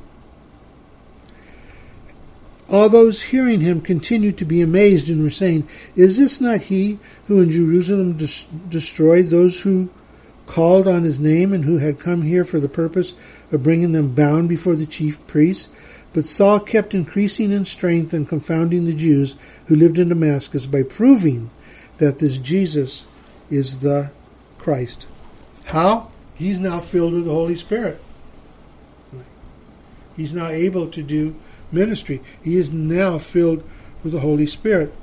[2.74, 6.98] All those hearing him continued to be amazed and were saying, Is this not he
[7.28, 9.92] who in Jerusalem des- destroyed those who
[10.48, 13.14] called on his name and who had come here for the purpose
[13.52, 15.70] of bringing them bound before the chief priests?
[16.14, 19.36] But Saul kept increasing in strength and confounding the Jews
[19.68, 21.52] who lived in Damascus by proving
[21.98, 23.06] that this Jesus
[23.52, 24.12] is the
[24.58, 25.06] Christ.
[25.66, 26.10] How?
[26.34, 28.02] He's now filled with the Holy Spirit.
[30.18, 31.36] He's now able to do
[31.74, 32.22] ministry.
[32.44, 33.64] He is now filled
[34.04, 34.94] with the Holy Spirit.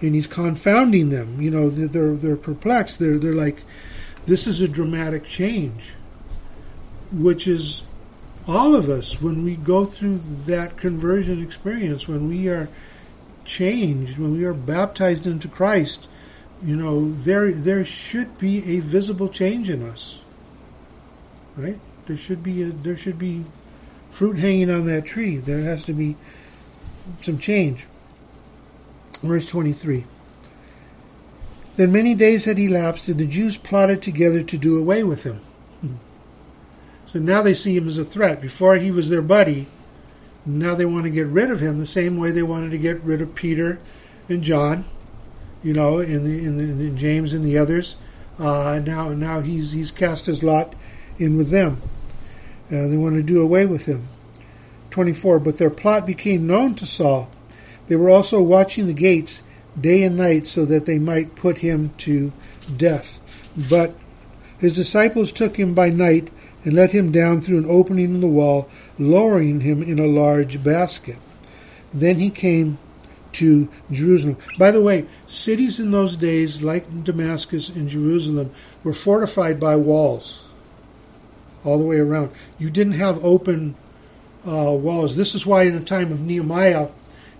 [0.00, 1.40] And he's confounding them.
[1.40, 2.98] You know, they're, they're perplexed.
[2.98, 3.64] They're, they're like,
[4.26, 5.94] this is a dramatic change,
[7.10, 7.82] which is
[8.46, 12.68] all of us when we go through that conversion experience, when we are
[13.44, 16.08] changed, when we are baptized into Christ,
[16.62, 20.20] you know, there there should be a visible change in us.
[21.56, 21.78] Right?
[22.06, 23.44] There should be a, there should be
[24.18, 25.36] fruit hanging on that tree.
[25.36, 26.16] There has to be
[27.20, 27.86] some change.
[29.22, 30.04] Verse 23.
[31.76, 35.40] Then many days had elapsed, and the Jews plotted together to do away with him.
[37.06, 38.40] So now they see him as a threat.
[38.40, 39.68] Before he was their buddy,
[40.44, 43.00] now they want to get rid of him the same way they wanted to get
[43.04, 43.78] rid of Peter
[44.28, 44.84] and John,
[45.62, 47.96] you know, and, the, and, the, and James and the others.
[48.36, 50.74] Uh, now, now he's he's cast his lot
[51.18, 51.80] in with them.
[52.70, 54.08] Uh, they want to do away with him.
[54.90, 55.38] 24.
[55.40, 57.30] But their plot became known to Saul.
[57.86, 59.42] They were also watching the gates
[59.80, 62.32] day and night so that they might put him to
[62.76, 63.20] death.
[63.70, 63.94] But
[64.58, 66.30] his disciples took him by night
[66.64, 70.62] and let him down through an opening in the wall, lowering him in a large
[70.62, 71.16] basket.
[71.94, 72.78] Then he came
[73.32, 74.36] to Jerusalem.
[74.58, 78.50] By the way, cities in those days, like Damascus and Jerusalem,
[78.82, 80.47] were fortified by walls
[81.64, 82.30] all the way around.
[82.58, 83.74] You didn't have open
[84.46, 85.16] uh, walls.
[85.16, 86.88] This is why, in the time of Nehemiah,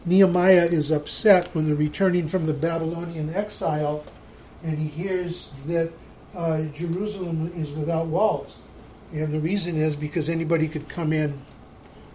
[0.04, 4.04] Nehemiah is upset when they're returning from the Babylonian exile,
[4.62, 5.92] and he hears that
[6.34, 8.60] uh, Jerusalem is without walls.
[9.12, 11.40] And the reason is because anybody could come in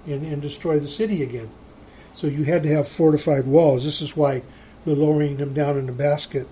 [0.05, 1.49] and, and destroy the city again.
[2.13, 3.83] So you had to have fortified walls.
[3.83, 4.43] This is why
[4.85, 6.47] they're lowering him down in a basket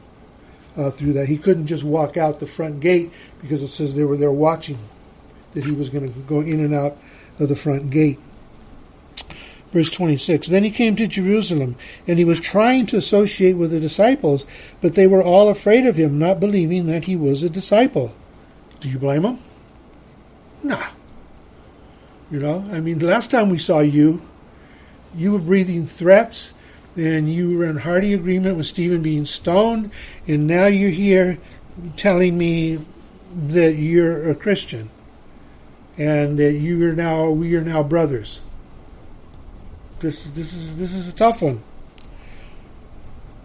[0.75, 1.27] uh, through that.
[1.27, 4.79] He couldn't just walk out the front gate because it says they were there watching
[5.53, 6.97] that he was going to go in and out
[7.39, 8.19] of the front gate.
[9.71, 11.75] Verse 26 Then he came to Jerusalem,
[12.07, 14.45] and he was trying to associate with the disciples,
[14.81, 18.13] but they were all afraid of him, not believing that he was a disciple.
[18.79, 19.39] Do you blame them?
[20.63, 20.87] Nah.
[22.29, 24.21] You know, I mean, the last time we saw you,
[25.15, 26.53] you were breathing threats,
[26.95, 29.91] and you were in hearty agreement with Stephen being stoned,
[30.27, 31.39] and now you're here
[31.95, 32.79] telling me
[33.33, 34.89] that you're a Christian
[35.97, 38.41] and that you are now we are now brothers.
[39.99, 41.61] This this is this is a tough one.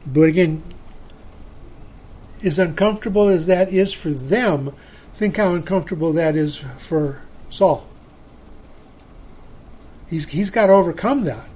[0.06, 0.62] But again,
[2.44, 4.74] as uncomfortable as that is for them,
[5.12, 7.86] think how uncomfortable that is for Saul.
[10.08, 11.48] He's he's got to overcome that.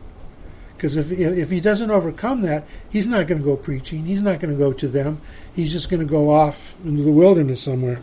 [0.76, 4.05] Because if if he doesn't overcome that, he's not going to go preaching.
[4.05, 5.20] He's not going to go to them.
[5.55, 8.03] He's just going to go off into the wilderness somewhere.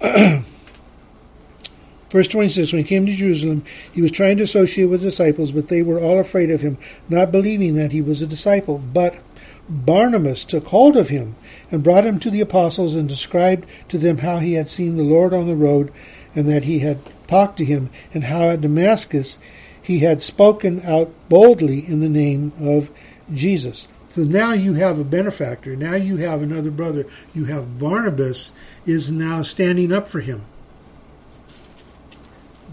[2.16, 3.62] Verse 26 When he came to Jerusalem,
[3.92, 6.78] he was trying to associate with the disciples, but they were all afraid of him,
[7.10, 8.78] not believing that he was a disciple.
[8.78, 9.18] But
[9.68, 11.36] Barnabas took hold of him
[11.70, 15.02] and brought him to the apostles and described to them how he had seen the
[15.02, 15.92] Lord on the road
[16.34, 19.36] and that he had talked to him, and how at Damascus
[19.82, 22.90] he had spoken out boldly in the name of
[23.30, 23.88] Jesus.
[24.08, 25.76] So now you have a benefactor.
[25.76, 27.04] Now you have another brother.
[27.34, 28.52] You have Barnabas
[28.86, 30.46] is now standing up for him.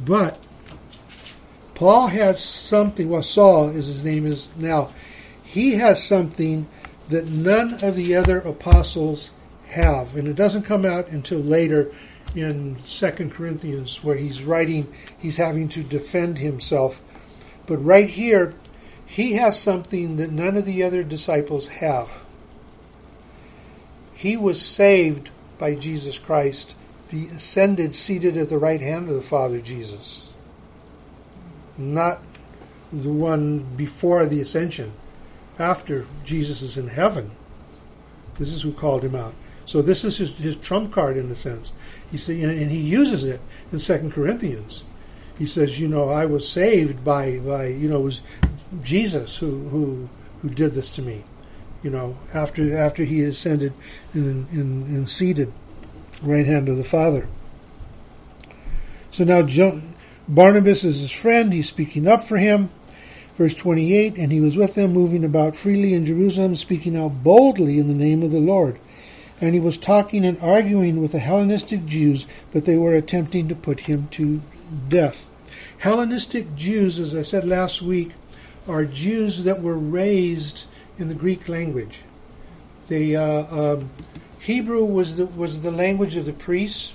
[0.04, 0.44] But
[1.76, 4.90] Paul has something, well, Saul is his name is now,
[5.44, 6.68] he has something
[7.10, 9.32] that none of the other apostles
[9.68, 10.16] have.
[10.16, 11.92] And it doesn't come out until later
[12.36, 17.02] in Second Corinthians where he's writing, he's having to defend himself.
[17.66, 18.56] But right here,
[19.06, 22.10] he has something that none of the other disciples have.
[24.14, 26.76] He was saved by Jesus Christ
[27.14, 30.32] the ascended, seated at the right hand of the Father Jesus,
[31.78, 32.20] not
[32.92, 34.92] the one before the ascension,
[35.60, 37.30] after Jesus is in heaven.
[38.40, 39.36] This is who called him out.
[39.66, 41.72] So this is his, his trump card in a sense.
[42.10, 43.40] He said, and he uses it
[43.72, 44.84] in Second Corinthians.
[45.38, 48.22] He says, you know, I was saved by by you know it was
[48.82, 50.10] Jesus who who
[50.42, 51.24] who did this to me.
[51.84, 53.74] You know, after after he ascended
[54.14, 55.54] and, and, and seated
[56.22, 57.28] right hand of the Father.
[59.12, 59.96] So now John,
[60.28, 61.52] Barnabas is his friend.
[61.52, 62.70] He's speaking up for him.
[63.36, 67.80] Verse 28 And he was with them, moving about freely in Jerusalem, speaking out boldly
[67.80, 68.80] in the name of the Lord.
[69.42, 73.56] And he was talking and arguing with the Hellenistic Jews, but they were attempting to
[73.56, 74.42] put him to
[74.88, 75.30] death.
[75.80, 78.12] Hellenistic Jews, as I said last week,
[78.68, 80.66] are Jews that were raised
[80.98, 82.04] in the Greek language.
[82.88, 83.90] They uh, um,
[84.44, 86.94] Hebrew was the was the language of the priests,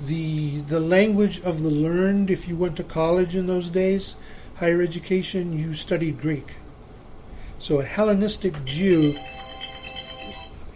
[0.00, 2.28] the the language of the learned.
[2.28, 4.16] If you went to college in those days,
[4.56, 6.56] higher education, you studied Greek.
[7.60, 9.14] So a Hellenistic Jew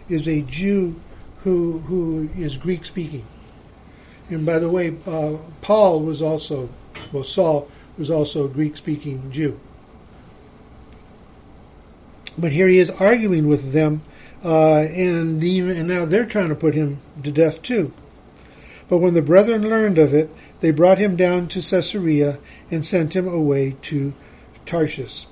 [0.07, 0.95] is a Jew
[1.39, 3.25] who who is Greek speaking.
[4.29, 6.69] And by the way, uh, Paul was also,
[7.11, 7.67] well, Saul
[7.97, 9.59] was also a Greek speaking Jew.
[12.37, 14.03] But here he is arguing with them,
[14.43, 17.93] uh, and even and now they're trying to put him to death too.
[18.87, 20.29] But when the brethren learned of it,
[20.59, 22.39] they brought him down to Caesarea
[22.69, 24.13] and sent him away to
[24.65, 25.27] Tarshish.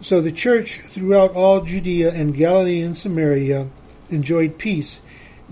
[0.00, 3.70] So the church throughout all Judea and Galilee and Samaria
[4.10, 5.00] enjoyed peace,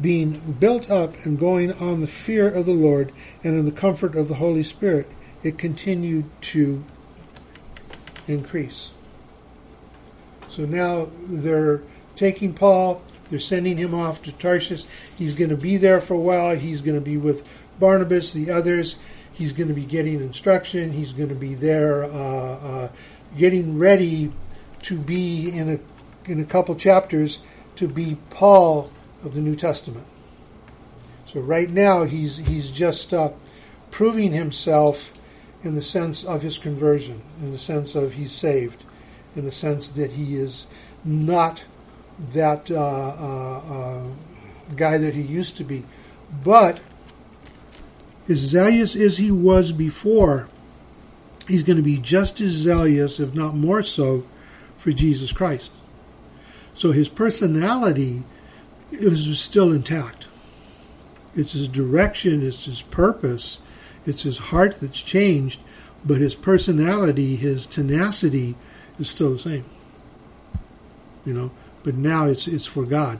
[0.00, 4.14] being built up and going on the fear of the Lord and in the comfort
[4.14, 5.08] of the Holy Spirit.
[5.42, 6.84] It continued to
[8.28, 8.92] increase.
[10.48, 11.82] So now they're
[12.16, 14.86] taking Paul, they're sending him off to Tarsus.
[15.16, 16.56] He's going to be there for a while.
[16.56, 17.48] He's going to be with
[17.78, 18.96] Barnabas, the others.
[19.32, 20.92] He's going to be getting instruction.
[20.92, 22.88] He's going to be there, uh, uh,
[23.36, 24.32] getting ready
[24.82, 25.80] to be in a
[26.30, 27.40] in a couple chapters
[27.76, 28.92] to be Paul
[29.24, 30.06] of the New Testament.
[31.26, 33.30] So right now he's he's just uh,
[33.90, 35.14] proving himself
[35.64, 38.84] in the sense of his conversion, in the sense of he's saved
[39.36, 40.66] in the sense that he is
[41.04, 41.64] not
[42.30, 44.02] that uh, uh, uh,
[44.76, 45.84] guy that he used to be.
[46.44, 46.80] But
[48.28, 50.48] as zealous as he was before,
[51.48, 54.24] he's going to be just as zealous, if not more so,
[54.76, 55.72] for Jesus Christ.
[56.74, 58.24] So his personality
[58.90, 60.28] is still intact.
[61.34, 63.60] It's his direction, it's his purpose,
[64.04, 65.60] it's his heart that's changed,
[66.04, 68.54] but his personality, his tenacity,
[68.98, 69.64] is still the same.
[71.24, 71.52] You know,
[71.82, 73.18] but now it's it's for God.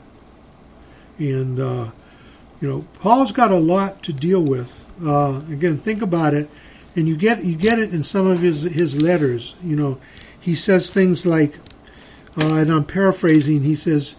[1.17, 1.91] And uh,
[2.59, 4.91] you know, Paul's got a lot to deal with.
[5.03, 6.49] Uh, again, think about it,
[6.95, 9.55] and you get you get it in some of his his letters.
[9.63, 9.99] You know,
[10.39, 11.55] he says things like,
[12.37, 13.63] uh, and I'm paraphrasing.
[13.63, 14.15] He says,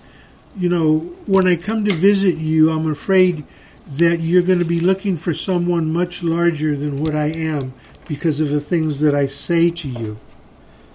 [0.57, 3.45] you know, when I come to visit you, I'm afraid
[3.87, 7.75] that you're going to be looking for someone much larger than what I am
[8.07, 10.19] because of the things that I say to you.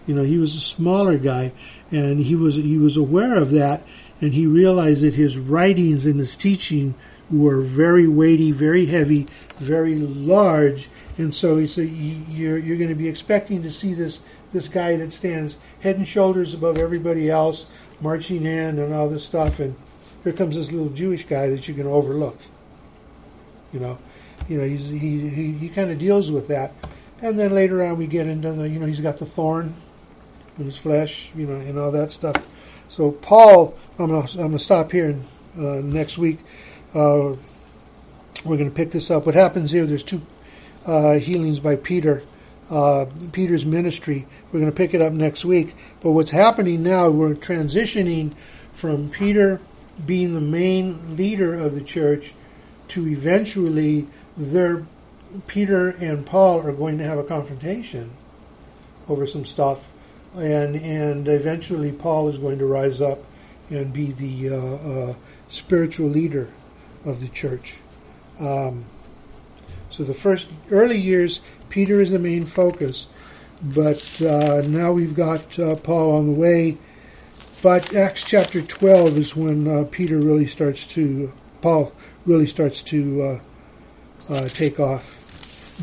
[0.08, 1.54] You know, he was a smaller guy,
[1.92, 3.82] and he was he was aware of that,
[4.22, 6.96] and he realized that his writings and his teaching
[7.32, 9.28] were very weighty, very heavy,
[9.58, 14.24] very large, and so he said, "You're you're going to be expecting to see this
[14.52, 17.72] this guy that stands head and shoulders above everybody else,
[18.02, 19.76] marching in and all this stuff, and
[20.24, 22.38] here comes this little Jewish guy that you can overlook."
[23.74, 23.98] You know,
[24.48, 26.74] you know, he's he he, he kind of deals with that,
[27.22, 29.76] and then later on we get into the you know he's got the thorn
[30.60, 32.46] in his flesh, you know, and all that stuff.
[32.88, 35.26] So Paul, I'm I'm gonna stop here and,
[35.58, 36.40] uh, next week.
[36.94, 37.36] Uh,
[38.46, 39.26] we're gonna pick this up.
[39.26, 39.86] What happens here?
[39.86, 40.22] There's two
[40.86, 42.24] uh, healings by Peter.
[42.70, 44.28] Uh, Peter's ministry.
[44.52, 45.76] We're going to pick it up next week.
[46.02, 47.10] But what's happening now?
[47.10, 48.36] We're transitioning
[48.72, 49.60] from Peter
[50.06, 52.36] being the main leader of the church
[52.90, 54.08] to eventually
[54.38, 54.86] their
[55.48, 58.12] Peter and Paul are going to have a confrontation
[59.08, 59.92] over some stuff
[60.36, 63.20] and and eventually Paul is going to rise up
[63.70, 65.16] and be the uh, uh,
[65.48, 66.50] spiritual leader
[67.06, 67.80] of the church.
[68.40, 68.86] Um,
[69.90, 73.08] so the first early years, Peter is the main focus,
[73.62, 76.78] but uh, now we've got uh, Paul on the way.
[77.62, 81.92] But Acts chapter twelve is when uh, Peter really starts to Paul
[82.26, 83.42] really starts to
[84.30, 85.16] uh, take off.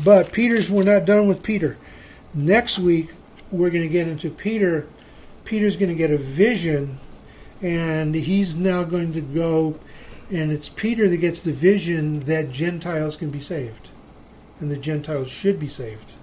[0.03, 1.77] But Peter's we're not done with Peter.
[2.33, 3.11] Next week
[3.51, 4.87] we're going to get into Peter.
[5.45, 6.97] Peter's going to get a vision,
[7.61, 9.79] and he's now going to go,
[10.29, 13.89] and it's Peter that gets the vision that Gentiles can be saved,
[14.59, 16.13] and the Gentiles should be saved.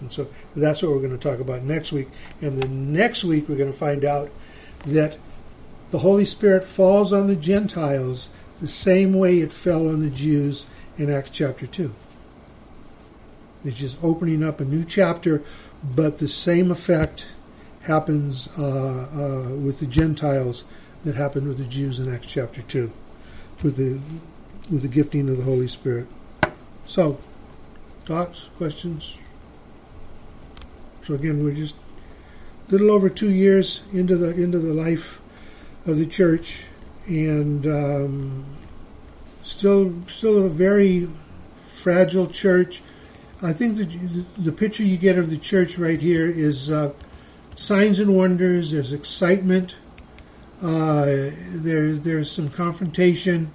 [0.00, 2.08] And so that's what we're going to talk about next week.
[2.40, 4.30] And the next week, we're going to find out
[4.86, 5.18] that
[5.90, 8.30] the Holy Spirit falls on the Gentiles
[8.60, 10.66] the same way it fell on the Jews
[10.96, 11.94] in Acts chapter 2.
[13.64, 15.42] It's just opening up a new chapter
[15.82, 17.34] but the same effect
[17.82, 20.64] happens uh, uh, with the Gentiles
[21.04, 22.90] that happened with the Jews in Acts chapter two,
[23.62, 24.00] with the
[24.70, 26.06] with the gifting of the Holy Spirit.
[26.84, 27.18] So,
[28.06, 29.20] thoughts, questions?
[31.00, 31.74] so again, we're just
[32.68, 35.20] a little over two years into the into the life
[35.86, 36.66] of the church,
[37.06, 38.44] and um,
[39.42, 41.08] still still a very
[41.62, 42.82] fragile church.
[43.42, 43.84] I think the
[44.38, 46.92] the picture you get of the church right here is uh,
[47.54, 48.70] signs and wonders.
[48.70, 49.76] There's excitement.
[50.62, 53.54] Uh, there's there's some confrontation.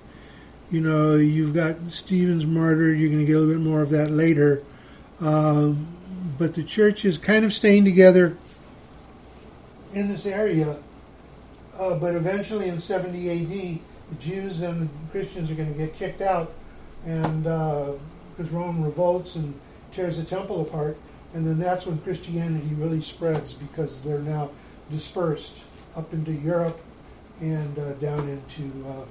[0.72, 2.98] You know, you've got Stephen's martyred.
[2.98, 4.64] You're going to get a little bit more of that later.
[5.22, 5.88] Um,
[6.40, 8.36] but the church is kind of staying together
[9.94, 10.78] in this area.
[11.78, 13.80] Uh, but eventually, in 70 AD, the
[14.20, 16.54] Jews and the Christians are going to get kicked out,
[17.06, 19.54] and because uh, Rome revolts and
[19.96, 20.98] tears the temple apart,
[21.34, 24.50] and then that's when Christianity really spreads because they're now
[24.92, 25.64] dispersed
[25.96, 26.80] up into Europe
[27.42, 29.06] and uh, down into uh,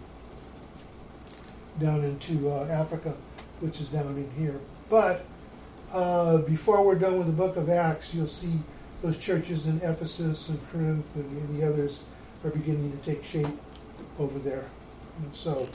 [1.81, 3.15] down into uh, Africa,
[3.61, 4.61] which is down in here.
[4.89, 5.25] But
[5.93, 8.53] uh, before we're done with the book of Acts, you'll see
[9.03, 12.03] those churches in Ephesus and Corinth and the others
[12.45, 13.47] are beginning to take shape
[14.19, 14.65] over there.
[15.23, 15.69] And so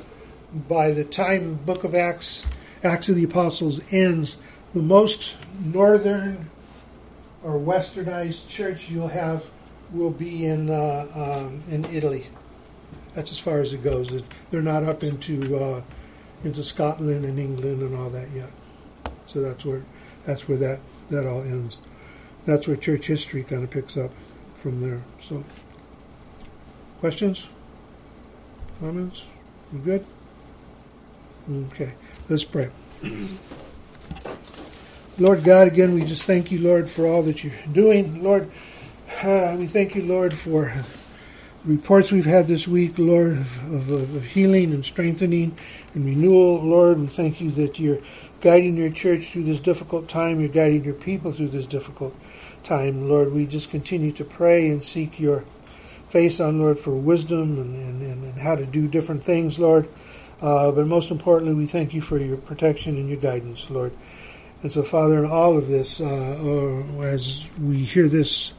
[0.67, 2.45] by the time the book of Acts,
[2.83, 4.39] Acts of the Apostles ends,
[4.73, 6.49] the most northern
[7.43, 9.49] or westernized church you'll have
[9.91, 12.27] will be in uh, um, in Italy.
[13.13, 14.21] That's as far as it goes.
[14.51, 15.81] They're not up into uh,
[16.43, 18.51] into Scotland and England and all that yet.
[19.25, 19.83] So that's where
[20.25, 21.79] that's where that that all ends.
[22.45, 24.11] That's where church history kind of picks up
[24.53, 25.01] from there.
[25.21, 25.43] So,
[26.99, 27.51] questions,
[28.79, 29.29] comments?
[29.73, 30.05] You good?
[31.51, 31.93] Okay,
[32.27, 32.69] let's pray.
[35.17, 38.23] Lord God, again, we just thank you, Lord, for all that you're doing.
[38.23, 38.49] Lord,
[39.21, 40.73] uh, we thank you, Lord, for
[41.65, 45.57] reports we've had this week, Lord, of, of, of, healing and strengthening
[45.93, 46.61] and renewal.
[46.63, 47.99] Lord, we thank you that you're
[48.39, 50.39] guiding your church through this difficult time.
[50.39, 52.15] You're guiding your people through this difficult
[52.63, 53.09] time.
[53.09, 55.43] Lord, we just continue to pray and seek your
[56.07, 59.89] face on, Lord, for wisdom and, and, and how to do different things, Lord.
[60.41, 63.91] Uh, but most importantly, we thank you for your protection and your guidance, Lord.
[64.61, 68.53] And so, Father, in all of this, uh, as we hear this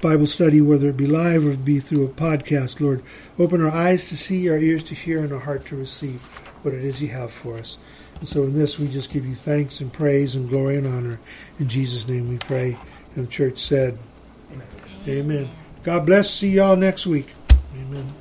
[0.00, 3.02] Bible study, whether it be live or be through a podcast, Lord,
[3.38, 6.20] open our eyes to see, our ears to hear, and our heart to receive
[6.62, 7.78] what it is you have for us.
[8.18, 11.20] And so, in this, we just give you thanks and praise and glory and honor.
[11.58, 12.76] In Jesus' name we pray.
[13.14, 13.98] And the church said,
[14.52, 14.68] Amen.
[15.08, 15.50] Amen.
[15.82, 16.30] God bless.
[16.30, 17.34] See y'all next week.
[17.76, 18.14] Amen.